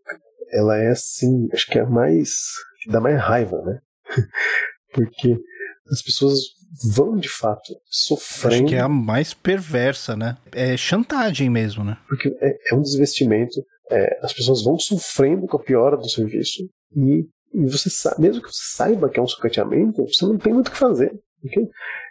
[0.51, 2.29] ela é assim, acho que é mais.
[2.81, 3.79] que dá mais raiva, né?
[4.93, 5.37] Porque
[5.89, 6.39] as pessoas
[6.93, 8.63] vão de fato sofrendo.
[8.63, 10.37] Acho que é a mais perversa, né?
[10.51, 11.97] É chantagem mesmo, né?
[12.07, 16.63] Porque é, é um desvestimento, é, as pessoas vão sofrendo com a piora do serviço
[16.95, 20.53] e, e você sabe, mesmo que você saiba que é um sucateamento, você não tem
[20.53, 21.13] muito o que fazer.
[21.45, 21.67] Okay?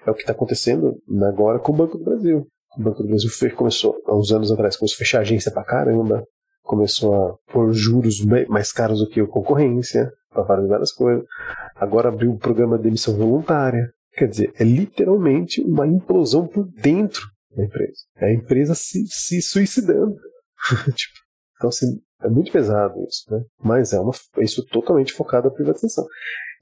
[0.07, 0.97] É o que está acontecendo
[1.29, 2.47] agora com o Banco do Brasil.
[2.77, 6.25] O Banco do Brasil começou, há uns anos atrás, começou a fechar agência pra caramba,
[6.63, 11.25] começou a pôr juros mais caros do que a concorrência, para várias, coisas.
[11.77, 13.91] Agora abriu o um programa de emissão voluntária.
[14.13, 17.23] Quer dizer, é literalmente uma implosão por dentro
[17.57, 17.99] da empresa.
[18.17, 20.15] É a empresa se, se suicidando.
[20.95, 21.15] tipo,
[21.57, 23.43] então, assim, é muito pesado isso, né?
[23.63, 26.05] Mas é uma, isso totalmente focado na privatização.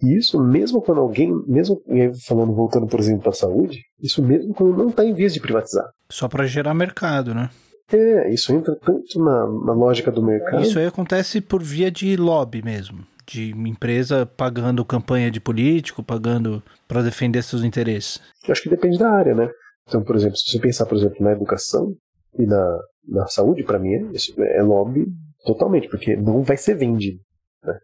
[0.00, 1.82] E isso mesmo quando alguém, mesmo
[2.26, 5.40] falando, voltando, por exemplo, para a saúde, isso mesmo quando não está em vias de
[5.40, 5.88] privatizar.
[6.08, 7.50] Só para gerar mercado, né?
[7.92, 10.62] É, isso entra tanto na, na lógica do mercado.
[10.62, 13.04] Isso aí acontece por via de lobby mesmo.
[13.26, 18.20] De empresa pagando campanha de político, pagando para defender seus interesses.
[18.46, 19.50] Eu acho que depende da área, né?
[19.86, 21.94] Então, por exemplo, se você pensar, por exemplo, na educação
[22.38, 25.06] e na, na saúde, para mim, é, é lobby
[25.48, 27.18] totalmente, porque não vai ser vendido.
[27.64, 27.78] Né?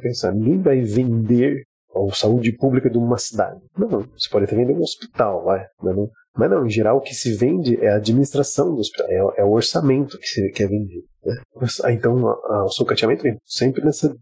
[0.00, 1.62] Pensar, ninguém vai vender
[1.94, 3.60] a saúde pública de uma cidade.
[3.76, 5.66] Não, você pode até vender um hospital, vai.
[5.82, 9.06] Mas não, mas não, em geral o que se vende é a administração do hospital,
[9.08, 11.06] é, é o orçamento que, se, que é vendido.
[11.24, 11.36] Né?
[11.90, 14.14] Então a, a, o sucateamento vem sempre nessa,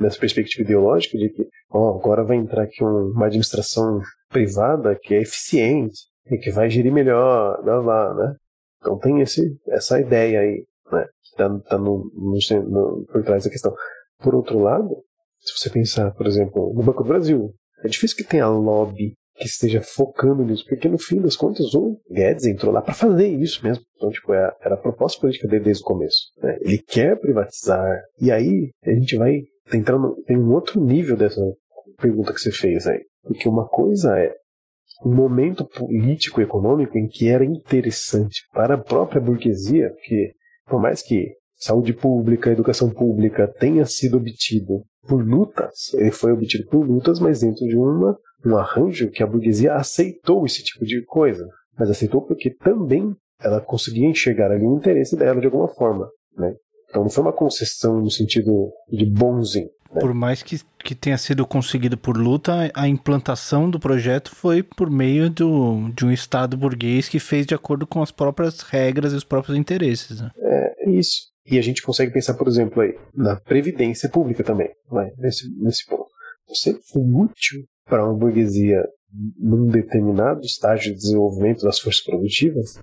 [0.00, 4.00] nessa perspectiva ideológica de que ó, agora vai entrar aqui um, uma administração
[4.30, 5.98] privada que é eficiente
[6.30, 8.34] e que vai gerir melhor, blá, blá, né?
[8.80, 10.64] Então tem esse, essa ideia aí,
[11.34, 13.74] Que tá, no, no, no, por trás da questão.
[14.22, 14.88] Por outro lado,
[15.40, 19.46] se você pensar, por exemplo, no Banco do Brasil, é difícil que tenha lobby que
[19.46, 23.64] esteja focando nisso, porque no fim das contas o Guedes entrou lá para fazer isso
[23.64, 23.84] mesmo.
[23.96, 26.30] Então, tipo, era, é, era a proposta política dele desde o começo.
[26.40, 26.56] Né?
[26.60, 31.40] Ele quer privatizar, e aí a gente vai entrando, tem um outro nível dessa
[31.98, 33.00] pergunta que você fez aí.
[33.22, 34.32] Porque uma coisa é
[35.04, 40.32] um momento político e econômico em que era interessante para a própria burguesia, que
[40.66, 46.66] por mais que saúde pública, educação pública tenha sido obtido por lutas, ele foi obtido
[46.68, 51.02] por lutas, mas dentro de uma um arranjo que a burguesia aceitou esse tipo de
[51.04, 51.48] coisa,
[51.78, 56.54] mas aceitou porque também ela conseguia enxergar ali o interesse dela de alguma forma, né?
[56.88, 59.68] Então não foi uma concessão no sentido de bonzinho.
[59.94, 60.00] Né?
[60.00, 64.90] Por mais que, que tenha sido conseguido por luta, a implantação do projeto foi por
[64.90, 69.16] meio do, de um Estado burguês que fez de acordo com as próprias regras e
[69.16, 70.20] os próprios interesses.
[70.20, 70.30] Né?
[70.36, 71.32] É isso.
[71.46, 75.10] E a gente consegue pensar, por exemplo, aí, na previdência pública também, né?
[75.18, 76.08] nesse, nesse ponto.
[76.48, 78.82] Você foi útil para uma burguesia
[79.38, 82.78] num determinado estágio de desenvolvimento das forças produtivas,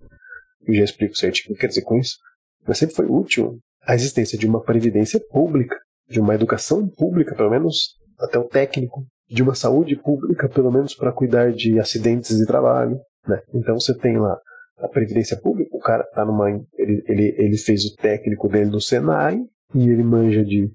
[0.66, 2.18] eu já explico certinho o que quer dizer com isso,
[2.66, 5.76] mas sempre foi útil a existência de uma previdência pública,
[6.12, 10.94] de uma educação pública, pelo menos até o técnico, de uma saúde pública, pelo menos
[10.94, 13.00] para cuidar de acidentes de trabalho.
[13.28, 13.42] Né?
[13.54, 14.38] Então você tem lá
[14.80, 16.50] a previdência pública, o cara tá numa.
[16.50, 19.40] Ele, ele, ele fez o técnico dele no Senai
[19.74, 20.72] e ele manja de.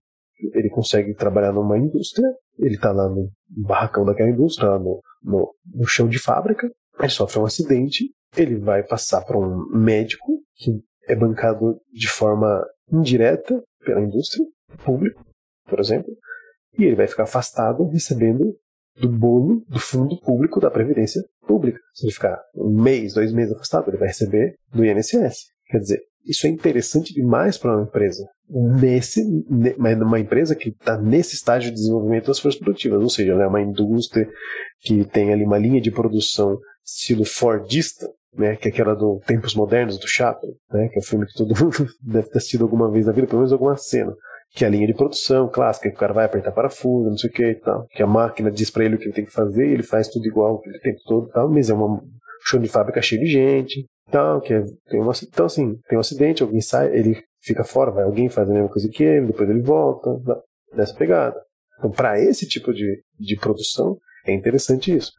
[0.55, 2.29] Ele consegue trabalhar numa indústria
[2.59, 7.09] ele está lá no barracão daquela indústria, lá no, no, no chão de fábrica, ele
[7.09, 13.63] sofre um acidente, ele vai passar para um médico que é bancado de forma indireta
[13.85, 14.45] pela indústria,
[14.85, 15.25] público,
[15.69, 16.13] por exemplo,
[16.79, 18.57] e ele vai ficar afastado recebendo
[19.01, 21.79] do bolo do fundo público da Previdência Pública.
[21.95, 25.47] Se ele ficar um mês, dois meses afastado, ele vai receber do INSS.
[25.69, 28.27] Quer dizer, isso é interessante demais para uma empresa.
[28.49, 29.23] Nesse,
[29.77, 33.47] mas uma empresa que está nesse estágio de desenvolvimento das forças produtivas, ou seja, é
[33.47, 34.29] uma indústria
[34.81, 39.55] que tem ali uma linha de produção estilo Fordista, né, que é aquela do Tempos
[39.55, 42.91] Modernos do Chaplin, né, que é um filme que todo mundo deve ter assistido alguma
[42.91, 44.15] vez na vida, pelo menos alguma cena,
[44.55, 47.31] que é a linha de produção clássica, que o cara vai apertar parafuso, não sei
[47.31, 49.33] o que e tal, que a máquina diz para ele o que ele tem que
[49.33, 52.03] fazer, ele faz tudo igual o tempo todo, tal, mas é uma
[52.47, 56.01] chão de fábrica cheio de gente, então, que é, tem uma, então assim, tem um
[56.01, 59.49] acidente, alguém sai, ele fica fora, vai alguém faz a mesma coisa que ele, depois
[59.49, 60.11] ele volta,
[60.73, 61.37] nessa pegada.
[61.79, 65.13] Então, para esse tipo de, de produção, é interessante isso.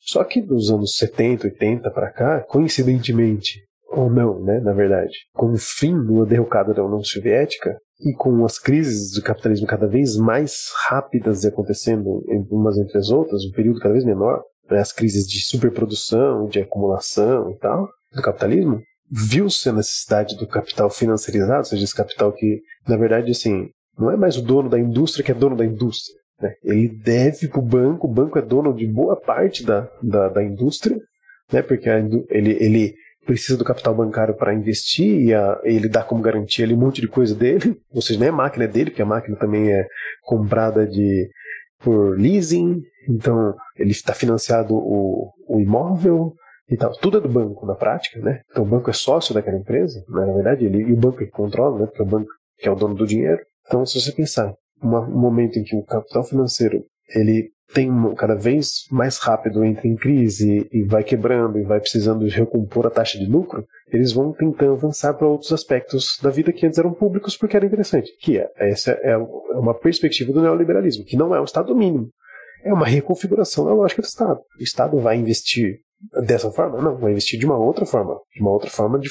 [0.00, 5.52] Só que dos anos 70, 80 para cá, coincidentemente, ou não, né, na verdade, com
[5.52, 10.16] o fim do derrocado da União Soviética e com as crises do capitalismo cada vez
[10.16, 15.26] mais rápidas acontecendo umas entre as outras, um período cada vez menor, né, as crises
[15.26, 21.64] de superprodução, de acumulação e tal, do capitalismo, viu-se a necessidade do capital financiarizado, ou
[21.64, 25.32] seja, esse capital que, na verdade, assim, não é mais o dono da indústria que
[25.32, 26.18] é dono da indústria.
[26.40, 26.54] Né?
[26.62, 30.42] Ele deve para o banco, o banco é dono de boa parte da, da, da
[30.42, 30.98] indústria,
[31.52, 31.62] né?
[31.62, 32.94] porque a, ele, ele
[33.24, 37.00] precisa do capital bancário para investir e a, ele dá como garantia ali um monte
[37.00, 39.86] de coisa dele, ou seja, é a máquina dele, porque a máquina também é
[40.22, 41.28] comprada de,
[41.80, 46.34] por leasing, então ele está financiado o, o imóvel
[46.68, 46.92] e tal.
[46.92, 48.40] Tudo é do banco na prática, né?
[48.50, 50.26] Então o banco é sócio daquela empresa, né?
[50.26, 51.86] na verdade, ele, e o banco é que controla, né?
[51.86, 53.40] Porque é o banco que é o dono do dinheiro.
[53.66, 58.34] Então, se você pensar um momento em que o capital financeiro ele tem um, cada
[58.34, 63.18] vez mais rápido entra em crise e vai quebrando e vai precisando recompor a taxa
[63.18, 67.36] de lucro, eles vão tentando avançar para outros aspectos da vida que antes eram públicos
[67.36, 68.10] porque era interessante.
[68.20, 69.16] Que é, essa é, é
[69.58, 72.08] uma perspectiva do neoliberalismo, que não é o Estado mínimo.
[72.64, 74.40] É uma reconfiguração da lógica do Estado.
[74.58, 75.80] O Estado vai investir
[76.26, 76.80] dessa forma?
[76.80, 78.18] Não, vai investir de uma outra forma.
[78.34, 79.08] De uma outra forma, de,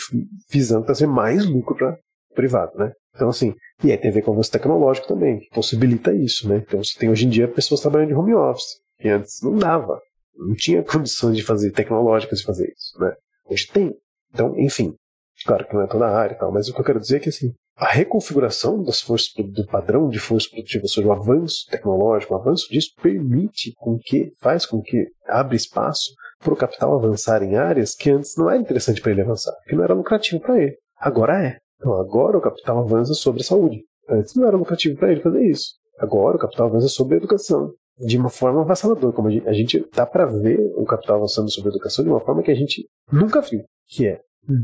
[0.49, 1.97] visando trazer mais lucro para
[2.33, 2.91] privado, né?
[3.15, 3.53] Então, assim,
[3.83, 6.63] e aí tem a ver com o avanço tecnológico também, que possibilita isso, né?
[6.65, 9.99] Então, você tem hoje em dia pessoas trabalhando de home office, que antes não dava.
[10.35, 13.13] Não tinha condições de fazer, tecnológicas de fazer isso, né?
[13.45, 13.93] Hoje tem.
[14.33, 14.95] Então, enfim,
[15.45, 17.17] claro que não é toda a área e tal, mas o que eu quero dizer
[17.17, 21.11] é que, assim, a reconfiguração das forças do padrão de força produtiva, ou seja, o
[21.11, 26.57] avanço tecnológico, o avanço disso permite com que, faz com que abre espaço para o
[26.57, 29.93] capital avançar em áreas que antes não era interessante para ele avançar, que não era
[29.93, 30.77] lucrativo para ele.
[30.97, 31.57] Agora é.
[31.83, 33.83] Então agora o capital avança sobre a saúde.
[34.09, 35.73] Antes não era lucrativo para ele fazer isso.
[35.99, 37.73] Agora o capital avança sobre a educação.
[37.99, 41.73] De uma forma avassaladora, como a gente dá para ver o capital avançando sobre a
[41.73, 44.21] educação de uma forma que a gente nunca viu, que é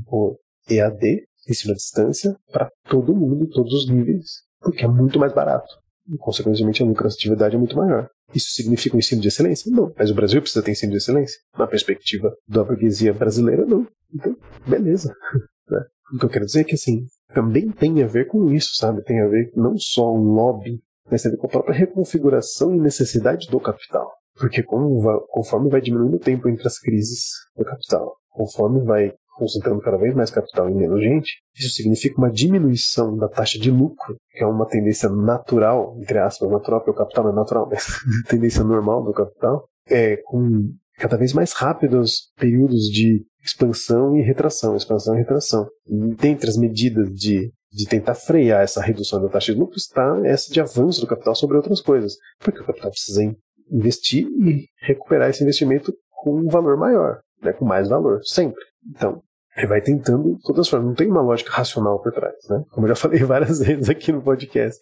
[0.09, 0.38] o
[0.70, 5.34] EAD, ensino à distância, para todo mundo, em todos os níveis, porque é muito mais
[5.34, 5.76] barato.
[6.11, 8.09] E, consequentemente, a lucratividade é muito maior.
[8.34, 9.72] Isso significa um ensino de excelência?
[9.72, 9.93] Não.
[9.95, 11.38] Mas o Brasil precisa ter ensino de excelência?
[11.57, 13.86] Na perspectiva da burguesia brasileira, não.
[14.13, 15.13] Então, beleza.
[15.70, 15.86] Né?
[16.14, 19.03] O que eu quero dizer é que, assim, também tem a ver com isso, sabe?
[19.03, 20.80] Tem a ver não só um lobby,
[21.10, 24.12] mas tem a ver com a própria reconfiguração e necessidade do capital.
[24.36, 29.97] Porque conforme vai diminuindo o tempo entre as crises do capital, conforme vai concentrando cada
[29.97, 34.43] vez mais capital em menos gente, isso significa uma diminuição da taxa de lucro, que
[34.43, 37.86] é uma tendência natural, entre aspas, natural, porque o capital não é natural, mas
[38.28, 44.75] tendência normal do capital, é com cada vez mais rápidos períodos de expansão e retração,
[44.75, 45.67] expansão e retração.
[45.87, 50.19] E dentre as medidas de, de tentar frear essa redução da taxa de lucro está
[50.25, 53.23] essa de avanço do capital sobre outras coisas, porque o capital precisa
[53.71, 58.61] investir e recuperar esse investimento com um valor maior, né, com mais valor, sempre.
[58.89, 59.21] Então,
[59.55, 60.87] ele vai tentando de todas as formas.
[60.87, 62.63] Não tem uma lógica racional por trás, né?
[62.71, 64.79] Como eu já falei várias vezes aqui no podcast.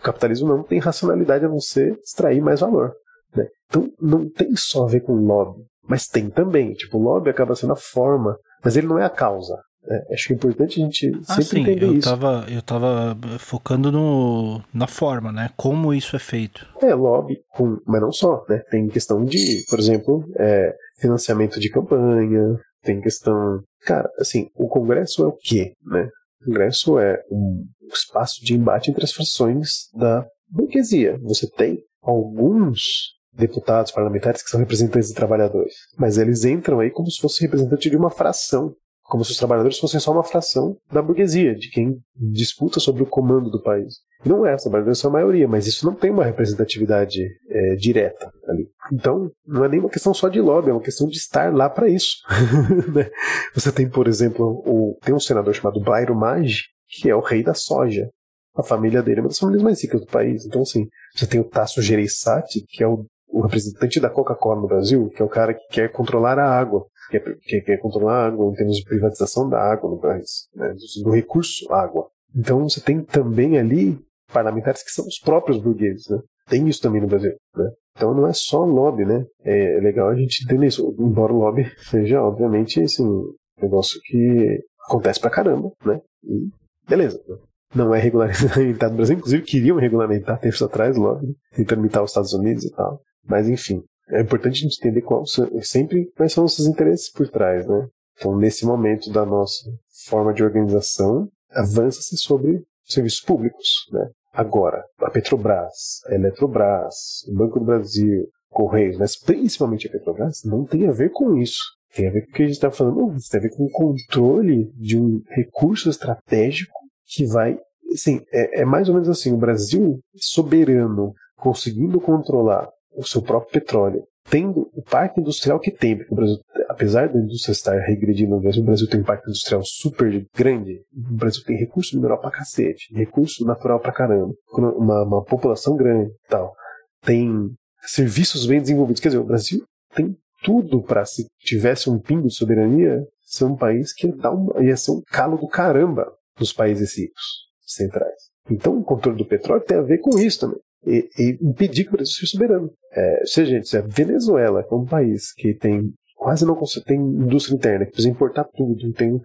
[0.00, 2.92] O capitalismo não tem racionalidade a não ser extrair mais valor.
[3.36, 3.46] Né?
[3.68, 6.72] Então não tem só a ver com lobby, mas tem também.
[6.72, 9.56] Tipo, o lobby acaba sendo a forma, mas ele não é a causa.
[9.86, 10.02] Né?
[10.12, 12.08] Acho que é importante a gente ah, sempre sim, entender eu isso.
[12.08, 15.50] Tava, eu tava focando no, na forma, né?
[15.56, 16.66] Como isso é feito.
[16.82, 18.62] É, lobby, com, mas não só, né?
[18.70, 23.62] Tem questão de, por exemplo, é, financiamento de campanha, tem questão.
[23.82, 26.08] Cara, assim, o Congresso é o quê, né?
[26.42, 31.18] O Congresso é um espaço de embate entre as frações da burguesia.
[31.22, 37.10] Você tem alguns deputados parlamentares que são representantes de trabalhadores, mas eles entram aí como
[37.10, 41.00] se fosse representante de uma fração, como se os trabalhadores fossem só uma fração da
[41.00, 43.94] burguesia, de quem disputa sobre o comando do país.
[44.24, 48.32] Não é, os trabalhadores são a maioria, mas isso não tem uma representatividade é, direta
[48.48, 48.68] ali.
[48.92, 51.68] Então, não é nem uma questão só de lobby, é uma questão de estar lá
[51.68, 52.16] para isso.
[52.92, 53.08] Né?
[53.54, 57.42] Você tem, por exemplo, o, tem um senador chamado Bairo Maggi, que é o rei
[57.42, 58.08] da soja.
[58.56, 60.46] A família dele é uma das famílias mais ricas do país.
[60.46, 63.04] Então, assim, você tem o Tasso Gereissati, que é o,
[63.36, 66.86] o representante da Coca-Cola no Brasil, que é o cara que quer controlar a água,
[67.10, 70.74] que quer, quer controlar a água em termos de privatização da água no país, né,
[71.04, 72.08] do, recurso água.
[72.34, 73.98] Então, você tem também ali
[74.32, 76.18] parlamentares que são os próprios burgueses, né?
[76.48, 77.70] Tem isso também no Brasil, né?
[77.94, 79.26] Então não é só lobby, né?
[79.44, 80.94] É legal a gente entender isso.
[80.98, 86.00] Embora o lobby seja, obviamente, assim, um negócio que acontece pra caramba, né?
[86.24, 86.48] E
[86.88, 87.20] beleza.
[87.28, 87.36] Né?
[87.74, 92.32] Não é regulamentado no Brasil, inclusive queriam regulamentar tempos atrás lobby, tentando imitar os Estados
[92.32, 93.02] Unidos e tal.
[93.28, 95.24] Mas enfim, é importante a gente entender qual,
[95.62, 97.88] sempre quais são os seus interesses por trás, né?
[98.16, 99.68] Então, nesse momento da nossa
[100.06, 104.08] forma de organização, avança-se sobre serviços públicos, né?
[104.32, 110.64] Agora, a Petrobras, a Eletrobras, o Banco do Brasil, Correios, mas principalmente a Petrobras, não
[110.64, 111.62] tem a ver com isso.
[111.94, 113.64] Tem a ver com o que a gente está falando, não, tem a ver com
[113.64, 116.74] o controle de um recurso estratégico
[117.06, 117.58] que vai.
[117.92, 123.60] Assim, é, é mais ou menos assim: o Brasil soberano, conseguindo controlar o seu próprio
[123.60, 126.38] petróleo, tendo o parque industrial que tem, porque o Brasil,
[126.68, 131.42] apesar da indústria estar regredindo o Brasil tem um parque industrial super grande, o Brasil
[131.44, 136.54] tem recurso mineral pra cacete, recurso natural pra caramba, uma, uma população grande e tal,
[137.02, 137.50] tem
[137.82, 142.34] serviços bem desenvolvidos, quer dizer, o Brasil tem tudo para se tivesse um pingo de
[142.34, 146.52] soberania, ser um país que ia, dar um, ia ser um calo do caramba dos
[146.52, 148.14] países ricos centrais.
[148.50, 150.60] Então, o controle do petróleo tem a ver com isso também.
[150.86, 152.70] E, e impedir que o Brasil seja soberano.
[152.92, 157.54] É, seja, gente, se a Venezuela, é um país que tem quase não tem indústria
[157.54, 159.20] interna, que precisa importar tudo, tem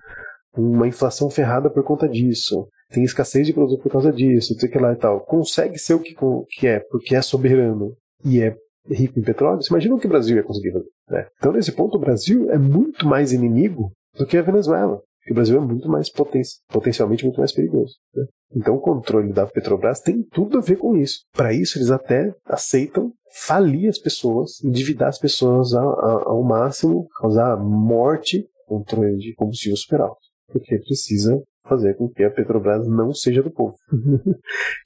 [0.56, 4.78] uma inflação ferrada por conta disso, tem escassez de produto por causa disso, sei que
[4.78, 6.14] lá e tal, consegue ser o que,
[6.50, 7.96] que é, porque é soberano
[8.26, 8.56] e é
[8.90, 10.90] rico em petróleo, você imagina o que o Brasil ia conseguir fazer.
[11.10, 11.28] Né?
[11.38, 15.02] Então, nesse ponto, o Brasil é muito mais inimigo do que a Venezuela.
[15.30, 17.96] O Brasil é muito mais poten potencialmente muito mais perigoso.
[18.16, 18.26] Né?
[18.56, 21.20] Então, o controle da Petrobras tem tudo a ver com isso.
[21.34, 23.14] Para isso, eles até aceitam
[23.46, 30.02] falir as pessoas, endividar as pessoas ao, ao máximo, causar morte, controle de combustível super
[30.02, 30.20] alto.
[30.48, 33.76] Porque precisa fazer com que a Petrobras não seja do povo.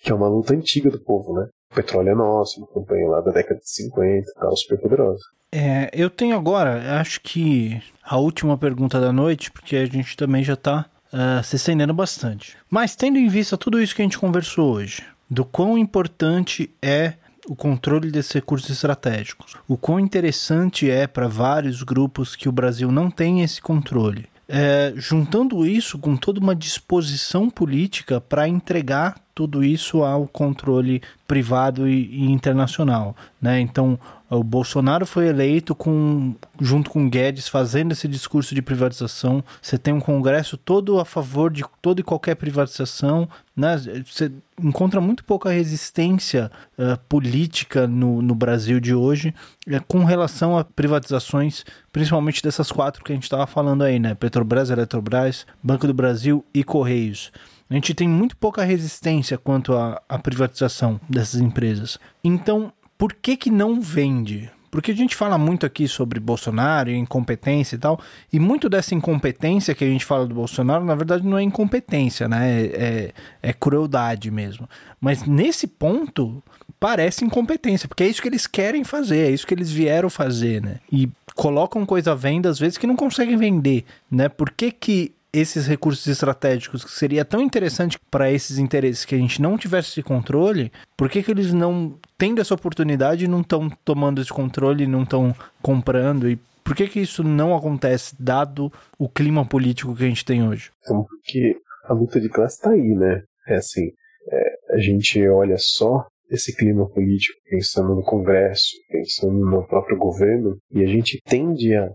[0.02, 1.48] que é uma luta antiga do povo, né?
[1.72, 5.24] O petróleo é nosso, uma campanha lá da década de 50, tal, super poderosa.
[5.58, 10.44] É, eu tenho agora, acho que a última pergunta da noite, porque a gente também
[10.44, 12.58] já está uh, se estendendo bastante.
[12.70, 17.14] Mas tendo em vista tudo isso que a gente conversou hoje, do quão importante é
[17.48, 22.92] o controle desses recursos estratégicos, o quão interessante é para vários grupos que o Brasil
[22.92, 29.64] não tem esse controle é, juntando isso com toda uma disposição política para entregar tudo
[29.64, 33.60] isso ao controle privado e, e internacional, né?
[33.60, 39.44] Então o Bolsonaro foi eleito com, junto com Guedes fazendo esse discurso de privatização.
[39.62, 43.30] Você tem um Congresso todo a favor de toda e qualquer privatização.
[43.56, 43.78] Né?
[44.04, 49.34] Você encontra muito pouca resistência uh, política no, no Brasil de hoje
[49.68, 51.64] uh, com relação a privatizações,
[51.94, 54.16] principalmente dessas quatro que a gente estava falando aí, né?
[54.16, 57.32] Petrobras, Eletrobras, Banco do Brasil e Correios.
[57.70, 61.98] A gente tem muito pouca resistência quanto à, à privatização dessas empresas.
[62.24, 64.52] Então, por que que não vende?
[64.76, 67.98] Porque a gente fala muito aqui sobre Bolsonaro e incompetência e tal,
[68.32, 72.28] e muito dessa incompetência que a gente fala do Bolsonaro, na verdade, não é incompetência,
[72.28, 72.62] né?
[72.62, 74.70] É, é, é crueldade mesmo.
[75.00, 76.44] Mas nesse ponto,
[76.78, 80.62] parece incompetência, porque é isso que eles querem fazer, é isso que eles vieram fazer,
[80.62, 80.80] né?
[80.92, 84.28] E colocam coisa à venda, às vezes, que não conseguem vender, né?
[84.28, 89.18] Por que que esses recursos estratégicos que seria tão interessante para esses interesses que a
[89.18, 93.70] gente não tivesse esse controle, por que, que eles não tendo essa oportunidade não estão
[93.84, 99.08] tomando esse controle, não estão comprando e por que que isso não acontece dado o
[99.08, 100.72] clima político que a gente tem hoje?
[100.80, 103.22] Então, porque a luta de classe está aí, né?
[103.48, 103.92] É assim,
[104.32, 110.58] é, a gente olha só esse clima político, pensando no Congresso, pensando no próprio governo,
[110.72, 111.88] e a gente tende a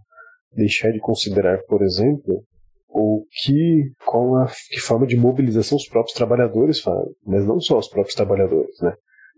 [0.53, 2.45] deixar de considerar, por exemplo,
[2.91, 7.79] ou que qual a que forma de mobilização os próprios trabalhadores fazem, mas não só
[7.79, 8.95] os próprios trabalhadores, né?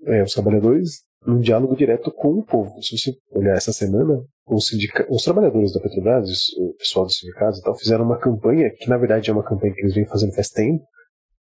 [0.06, 2.82] É, os trabalhadores num diálogo direto com o povo.
[2.82, 4.70] Se você olhar essa semana, os,
[5.08, 8.96] os trabalhadores da Petrobras, o pessoal dos sindicatos e tal, fizeram uma campanha, que na
[8.96, 10.84] verdade é uma campanha que eles vêm fazendo faz tempo,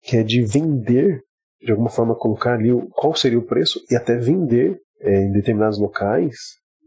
[0.03, 1.21] que é de vender,
[1.61, 5.31] de alguma forma colocar ali o, qual seria o preço e até vender é, em
[5.31, 6.35] determinados locais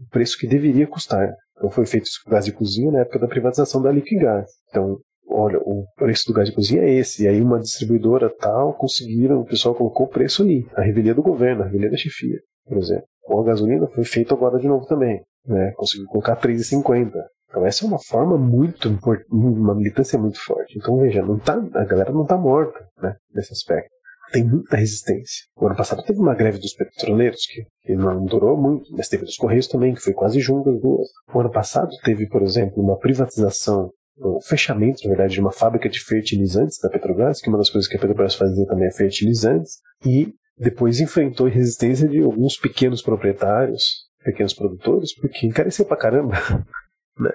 [0.01, 1.33] o preço que deveria custar.
[1.57, 4.49] Então foi feito isso com gás de cozinha na época da privatização da Liquigás.
[4.69, 4.99] Então
[5.35, 7.25] olha, o preço do gás de cozinha é esse.
[7.25, 10.67] E aí uma distribuidora tal conseguiram, o pessoal colocou o preço ali.
[10.75, 13.05] A revelia do governo, a revelia da chefia, por exemplo.
[13.23, 15.21] Com a gasolina foi feito agora de novo também.
[15.47, 15.73] Né?
[15.77, 17.11] Conseguiu colocar 3,50.
[17.49, 20.77] Então essa é uma forma muito importante, uma militância muito forte.
[20.77, 23.95] Então veja, não tá, a galera não está morta né, nesse aspecto.
[24.33, 25.45] Tem muita resistência.
[25.57, 29.25] O ano passado teve uma greve dos petroleiros, que, que não durou muito, mas teve
[29.25, 31.07] dos Correios também, que foi quase junto as duas.
[31.33, 35.89] O ano passado teve, por exemplo, uma privatização o fechamento, na verdade, de uma fábrica
[35.89, 39.79] de fertilizantes da Petrobras, que uma das coisas que a Petrobras fazia também é fertilizantes,
[40.05, 46.35] e depois enfrentou a resistência de alguns pequenos proprietários, pequenos produtores, porque encareceu pra caramba
[47.19, 47.33] né,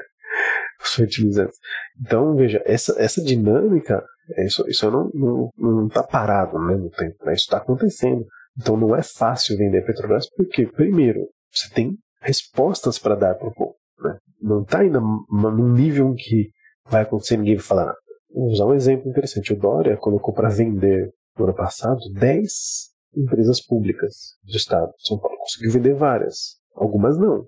[0.81, 1.57] os fertilizantes.
[1.99, 4.03] Então, veja, essa, essa dinâmica,
[4.37, 8.25] é isso, isso não, não, não tá parado né, no tempo, né, isso está acontecendo.
[8.57, 11.19] Então não é fácil vender Petrobras, porque, primeiro,
[11.51, 13.75] você tem respostas para dar para o povo.
[13.99, 14.17] Né?
[14.41, 16.49] Não está ainda num nível que
[16.89, 17.97] vai acontecer ninguém vai falar nada.
[18.33, 19.53] Vou usar um exemplo interessante.
[19.53, 22.51] O Dória colocou para vender no ano passado 10
[23.15, 24.91] empresas públicas do Estado.
[24.99, 26.57] São Paulo conseguiu vender várias.
[26.75, 27.45] Algumas não.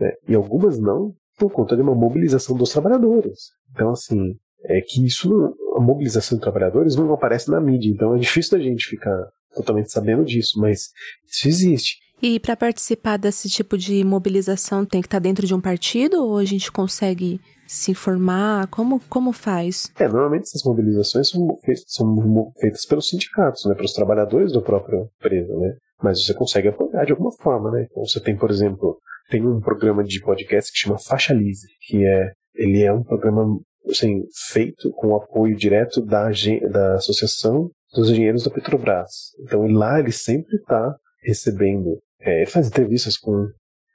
[0.00, 0.12] Né?
[0.28, 3.50] E algumas não por conta de uma mobilização dos trabalhadores.
[3.72, 5.28] Então, assim, é que isso,
[5.76, 7.90] a mobilização de trabalhadores não aparece na mídia.
[7.90, 10.90] Então é difícil da gente ficar totalmente sabendo disso, mas
[11.26, 11.96] isso existe.
[12.22, 16.38] E para participar desse tipo de mobilização tem que estar dentro de um partido ou
[16.38, 17.40] a gente consegue
[17.72, 18.66] se informar?
[18.68, 19.90] Como, como faz?
[19.98, 24.98] É, normalmente essas mobilizações são feitas, são feitas pelos sindicatos, né, pelos trabalhadores da própria
[25.18, 25.74] empresa, né?
[26.02, 27.86] Mas você consegue apoiar de alguma forma, né?
[27.90, 28.98] Então você tem, por exemplo,
[29.30, 33.58] tem um programa de podcast que chama Faixa Lise, que é ele é um programa
[33.88, 36.28] assim, feito com o apoio direto da,
[36.70, 39.30] da Associação dos Engenheiros da Petrobras.
[39.40, 41.98] Então lá ele sempre está recebendo.
[42.20, 43.48] É, ele faz entrevistas com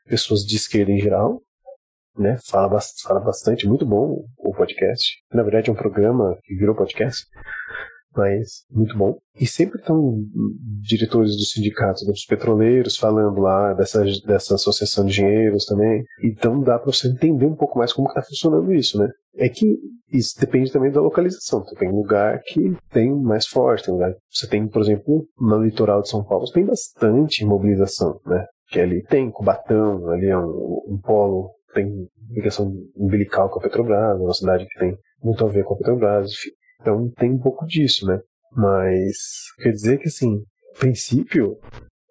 [0.07, 1.41] pessoas de esquerda em geral,
[2.17, 2.37] né?
[2.47, 5.17] Fala, fala bastante, muito bom o podcast.
[5.33, 7.25] Na verdade, é um programa que virou podcast,
[8.17, 9.17] mas muito bom.
[9.39, 10.17] E sempre estão
[10.81, 16.03] diretores dos sindicatos dos petroleiros falando lá dessa, dessa associação de engenheiros também.
[16.23, 19.09] Então dá para você entender um pouco mais como está funcionando isso, né?
[19.35, 19.77] É que
[20.11, 21.63] isso depende também da localização.
[21.77, 26.09] Tem lugar que tem mais forte, tem lugar você tem, por exemplo, no litoral de
[26.09, 28.45] São Paulo, tem bastante mobilização, né?
[28.69, 34.19] Que ali tem Cubatão, ali é um, um polo tem ligação umbilical com a Petrobras,
[34.19, 36.51] uma cidade que tem muito a ver com a Petrobras, enfim.
[36.81, 38.19] Então tem um pouco disso, né?
[38.51, 39.17] Mas
[39.61, 40.43] quer dizer que, assim,
[40.75, 41.57] a princípio,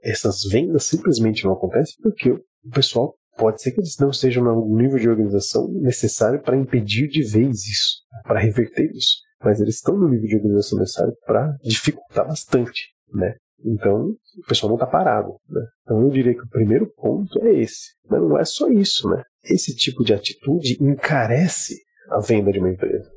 [0.03, 4.77] essas vendas simplesmente não acontecem porque o pessoal pode ser que eles não estejam no
[4.77, 9.17] nível de organização necessário para impedir de vez isso, para reverter isso.
[9.43, 13.37] Mas eles estão no nível de organização necessário para dificultar bastante, né?
[13.65, 15.37] Então, o pessoal não está parado.
[15.49, 15.63] Né?
[15.83, 17.95] Então, eu diria que o primeiro ponto é esse.
[18.09, 19.23] Mas não é só isso, né?
[19.49, 21.77] Esse tipo de atitude encarece
[22.11, 23.09] a venda de uma empresa.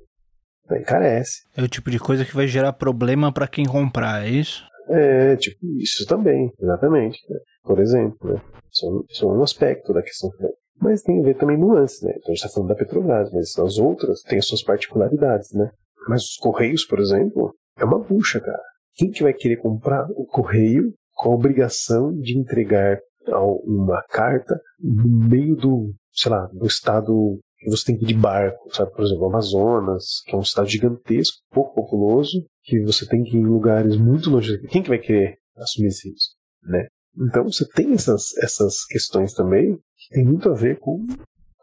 [0.70, 0.80] Né?
[0.80, 1.42] Encarece.
[1.56, 4.64] É o tipo de coisa que vai gerar problema para quem comprar, é isso?
[4.90, 7.20] É, tipo, isso também, exatamente.
[7.30, 7.40] Né?
[7.64, 8.42] Por exemplo, né?
[8.72, 10.54] Isso, é isso é um aspecto da questão também.
[10.82, 12.12] Mas tem a ver também nuances, né?
[12.12, 15.70] Então a gente está falando da Petrobras, mas as outras têm as suas particularidades, né?
[16.08, 18.64] Mas os Correios, por exemplo, é uma bucha, cara.
[18.96, 23.00] Quem que vai querer comprar o correio com a obrigação de entregar
[23.38, 28.14] uma carta no meio do, sei lá, do estado que você tem que ir de
[28.14, 28.92] barco, sabe?
[28.92, 33.42] Por exemplo, Amazonas, que é um estado gigantesco, pouco populoso, que você tem que ir
[33.42, 34.58] em lugares muito longe.
[34.68, 36.88] Quem que vai querer assumir esse risco, né?
[37.18, 41.04] Então você tem essas, essas questões também que tem muito a ver com,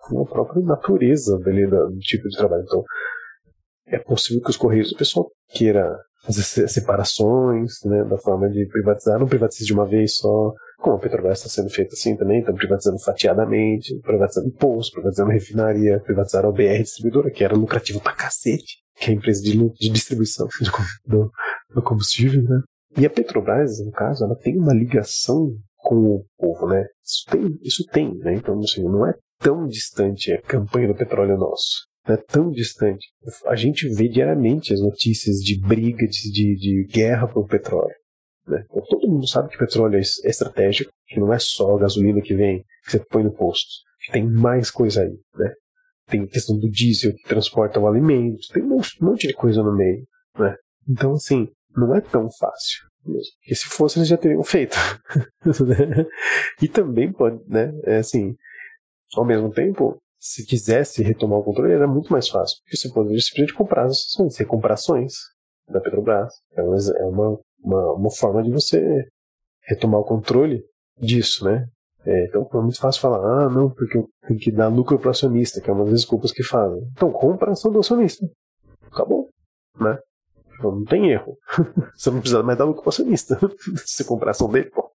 [0.02, 2.64] com a própria natureza dele, do tipo de trabalho.
[2.64, 2.84] Então,
[3.86, 9.18] é possível que os Correios, o pessoal queira fazer separações, né, da forma de privatizar,
[9.18, 12.54] não privatiza de uma vez só, como a Petrobras está sendo feita assim também, estão
[12.54, 18.78] privatizando fatiadamente, privatizando posto, privatizando refinaria, privatizaram a BR Distribuidora, que era lucrativo pra cacete,
[18.96, 20.46] que é a empresa de, de distribuição
[21.06, 21.30] do,
[21.74, 22.60] do combustível, né.
[22.98, 26.86] E a Petrobras, no caso, ela tem uma ligação com o povo, né?
[27.04, 28.34] Isso tem, isso tem, né?
[28.34, 33.08] Então, assim, não é tão distante a campanha do petróleo nosso não é tão distante.
[33.46, 37.94] A gente vê diariamente as notícias de briga, de, de, de guerra pelo petróleo.
[38.46, 38.64] Né?
[38.70, 42.34] Então, todo mundo sabe que petróleo é estratégico, que não é só a gasolina que
[42.34, 43.68] vem, que você põe no posto,
[44.04, 45.18] que tem mais coisa aí.
[45.34, 45.52] Né?
[46.08, 49.74] Tem a questão do diesel que transporta o alimento, tem um monte de coisa no
[49.74, 50.06] meio.
[50.38, 50.56] Né?
[50.88, 52.86] Então, assim, não é tão fácil.
[53.04, 53.32] Mesmo.
[53.38, 54.76] Porque se fosse, eles já teriam feito.
[56.60, 57.72] e também pode, né?
[57.84, 58.34] É assim,
[59.14, 62.58] ao mesmo tempo, se quisesse retomar o controle, era muito mais fácil.
[62.62, 65.14] Porque você poderia simplesmente comprar as ações, você comprar ações
[65.68, 66.32] da Petrobras.
[66.56, 66.76] É uma,
[67.08, 67.40] uma,
[67.74, 69.04] uma forma de você
[69.66, 70.62] retomar o controle
[70.98, 71.66] disso, né?
[72.04, 75.60] É, então é muito fácil falar, ah, não, porque tenho que dar lucro para acionista,
[75.60, 76.80] que é uma das desculpas que fazem.
[76.92, 78.24] Então compra a ação do acionista.
[78.92, 79.28] Acabou,
[79.80, 79.98] né?
[80.56, 81.36] Então, não tem erro.
[81.94, 83.38] você não precisa mais dar lucro para acionista.
[83.84, 84.88] se você comprar a ação dele, pô.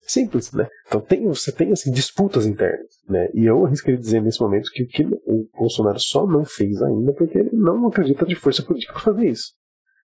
[0.00, 0.66] Simples, né?
[0.86, 3.28] Então tem, você tem assim, disputas internas, né?
[3.34, 7.12] E eu arriscaria dizer nesse momento que o que o Bolsonaro só não fez ainda
[7.12, 9.52] porque ele não acredita de força política para fazer isso,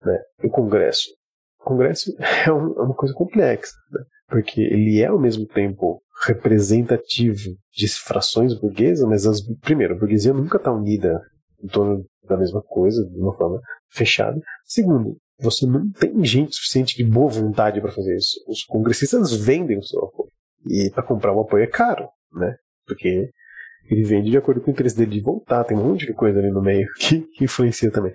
[0.04, 0.20] né?
[0.42, 1.08] O Congresso.
[1.64, 4.04] O Congresso é, é uma coisa complexa, né?
[4.28, 10.32] Porque ele é ao mesmo tempo representativo de frações burguesas, mas as, primeiro, a burguesia
[10.32, 11.20] nunca está unida
[11.62, 13.60] em torno da mesma coisa, de uma forma
[13.90, 14.40] fechada.
[14.64, 18.42] Segundo, você não tem gente suficiente de boa vontade para fazer isso.
[18.48, 20.30] Os congressistas vendem o seu apoio.
[20.66, 22.56] E para comprar um apoio é caro, né?
[22.86, 23.30] Porque
[23.90, 25.64] ele vende de acordo com o interesse dele de voltar.
[25.64, 28.12] Tem um monte de coisa ali no meio que, que influencia também.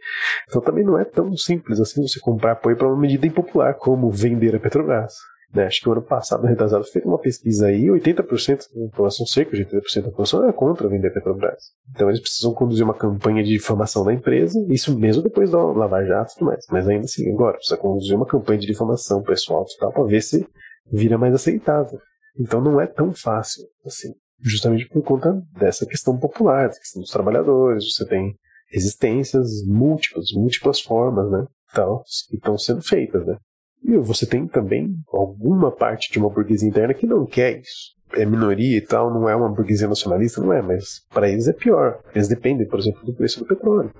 [0.47, 4.09] Então também não é tão simples assim você comprar apoio para uma medida impopular como
[4.09, 5.13] vender a Petrobras.
[5.53, 5.65] Né?
[5.65, 9.65] Acho que o ano passado, retrasado, fez uma pesquisa aí, 80% da população, cerca de
[9.65, 11.71] 80% da população é contra vender a Petrobras.
[11.89, 16.03] Então eles precisam conduzir uma campanha de difamação da empresa, isso mesmo depois da Lava
[16.03, 16.65] Jato e tudo mais.
[16.69, 20.47] Mas ainda assim, agora, precisa conduzir uma campanha de difamação pessoal para ver se
[20.91, 21.99] vira mais aceitável.
[22.39, 27.11] Então não é tão fácil assim, justamente por conta dessa questão popular, dessa questão dos
[27.11, 28.35] trabalhadores, você tem
[28.71, 31.45] resistências múltiplas, múltiplas formas, né?
[31.73, 33.37] Tal, que estão sendo feitas, né?
[33.83, 37.97] E você tem também alguma parte de uma burguesia interna que não quer isso.
[38.13, 41.53] É minoria e tal, não é uma burguesia nacionalista, não é, mas para eles é
[41.53, 42.01] pior.
[42.13, 43.93] Eles dependem, por exemplo, do preço do petróleo,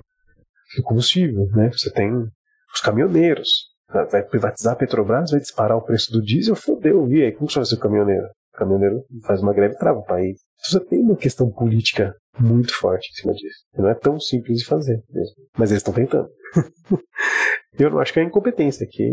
[0.75, 1.71] do combustível, né?
[1.71, 2.11] Você tem
[2.73, 3.69] os caminhoneiros.
[4.11, 7.11] Vai privatizar a Petrobras, vai disparar o preço do diesel, fodeu.
[7.11, 8.27] E aí, como você vai ser o caminhoneiro?
[8.59, 10.39] Caminhoneiro faz uma greve e trava o país.
[10.63, 13.65] Você tem uma questão política muito forte em cima disso.
[13.77, 15.35] Não é tão simples de fazer mesmo.
[15.57, 16.29] Mas eles estão tentando.
[17.77, 19.09] Eu não acho que é incompetência, que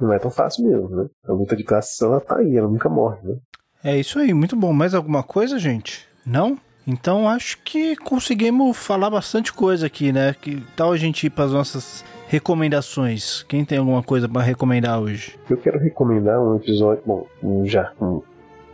[0.00, 1.06] não é tão fácil mesmo, né?
[1.26, 3.36] A luta de classe ela tá aí, ela nunca morre, né?
[3.84, 4.72] É isso aí, muito bom.
[4.72, 6.08] Mais alguma coisa, gente?
[6.24, 6.58] Não?
[6.86, 10.34] Então acho que conseguimos falar bastante coisa aqui, né?
[10.34, 13.42] Que tal a gente ir para as nossas recomendações?
[13.42, 15.38] Quem tem alguma coisa para recomendar hoje?
[15.48, 17.26] Eu quero recomendar um episódio, bom,
[17.64, 18.22] já um,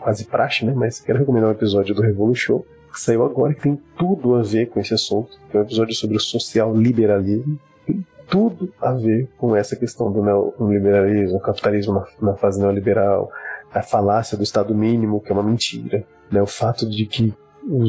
[0.07, 0.73] quase praxe, né?
[0.73, 4.67] Mas quero recomendar um episódio do Revolution que saiu agora que tem tudo a ver
[4.67, 5.37] com esse assunto.
[5.51, 7.59] Que é um episódio sobre o social liberalismo.
[7.85, 13.33] Tem tudo a ver com essa questão do neoliberalismo, o capitalismo na, na fase neoliberal,
[13.75, 16.41] a falácia do Estado mínimo, que é uma mentira, né?
[16.41, 17.35] O fato de que
[17.69, 17.83] o,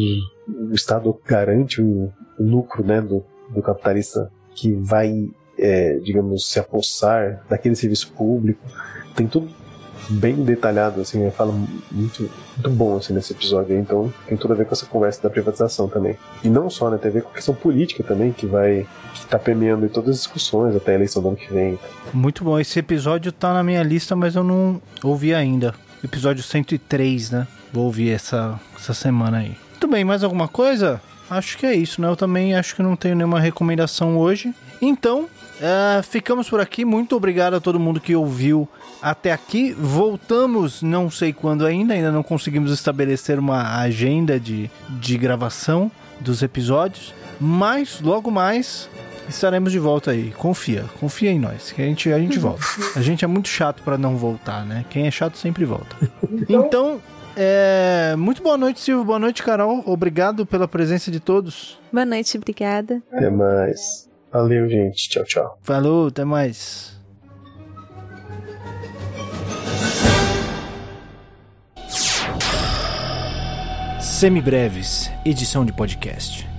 [0.72, 6.60] o Estado garante o, o lucro né, do, do capitalista que vai, é, digamos, se
[6.60, 8.60] apossar daquele serviço público.
[9.16, 9.67] Tem tudo
[10.10, 11.54] bem detalhado, assim, eu falo
[11.92, 15.22] muito, muito bom assim, nesse episódio aí, então tem tudo a ver com essa conversa
[15.22, 16.18] da privatização também.
[16.44, 19.26] E não só, né, tem a ver com a questão política também, que vai que
[19.26, 21.80] tá permeando em todas as discussões até a eleição do ano que vem.
[22.14, 25.74] Muito bom, esse episódio tá na minha lista, mas eu não ouvi ainda.
[26.04, 27.48] Episódio 103, né?
[27.74, 29.58] Vou ouvir essa, essa semana aí.
[29.72, 31.02] Muito bem, mais alguma coisa?
[31.30, 32.08] Acho que é isso, né?
[32.08, 34.54] Eu também acho que não tenho nenhuma recomendação hoje.
[34.82, 36.86] Então, uh, ficamos por aqui.
[36.86, 38.68] Muito obrigado a todo mundo que ouviu
[39.02, 39.72] até aqui.
[39.74, 46.42] Voltamos, não sei quando ainda, ainda não conseguimos estabelecer uma agenda de, de gravação dos
[46.42, 47.14] episódios.
[47.40, 48.90] Mas logo mais
[49.30, 50.32] estaremos de volta aí.
[50.32, 52.64] Confia, confia em nós, que a gente, a gente volta.
[52.96, 54.86] A gente é muito chato para não voltar, né?
[54.90, 55.96] Quem é chato sempre volta.
[56.24, 57.02] Então, então
[57.40, 59.06] é, muito boa noite, Silvio.
[59.06, 59.84] Boa noite, Carol.
[59.86, 61.80] Obrigado pela presença de todos.
[61.94, 63.02] Boa noite, obrigada.
[63.12, 64.10] Até mais.
[64.32, 65.08] Valeu, gente.
[65.08, 65.60] Tchau, tchau.
[65.62, 66.97] Falou, até mais.
[74.18, 76.57] Semibreves, edição de podcast.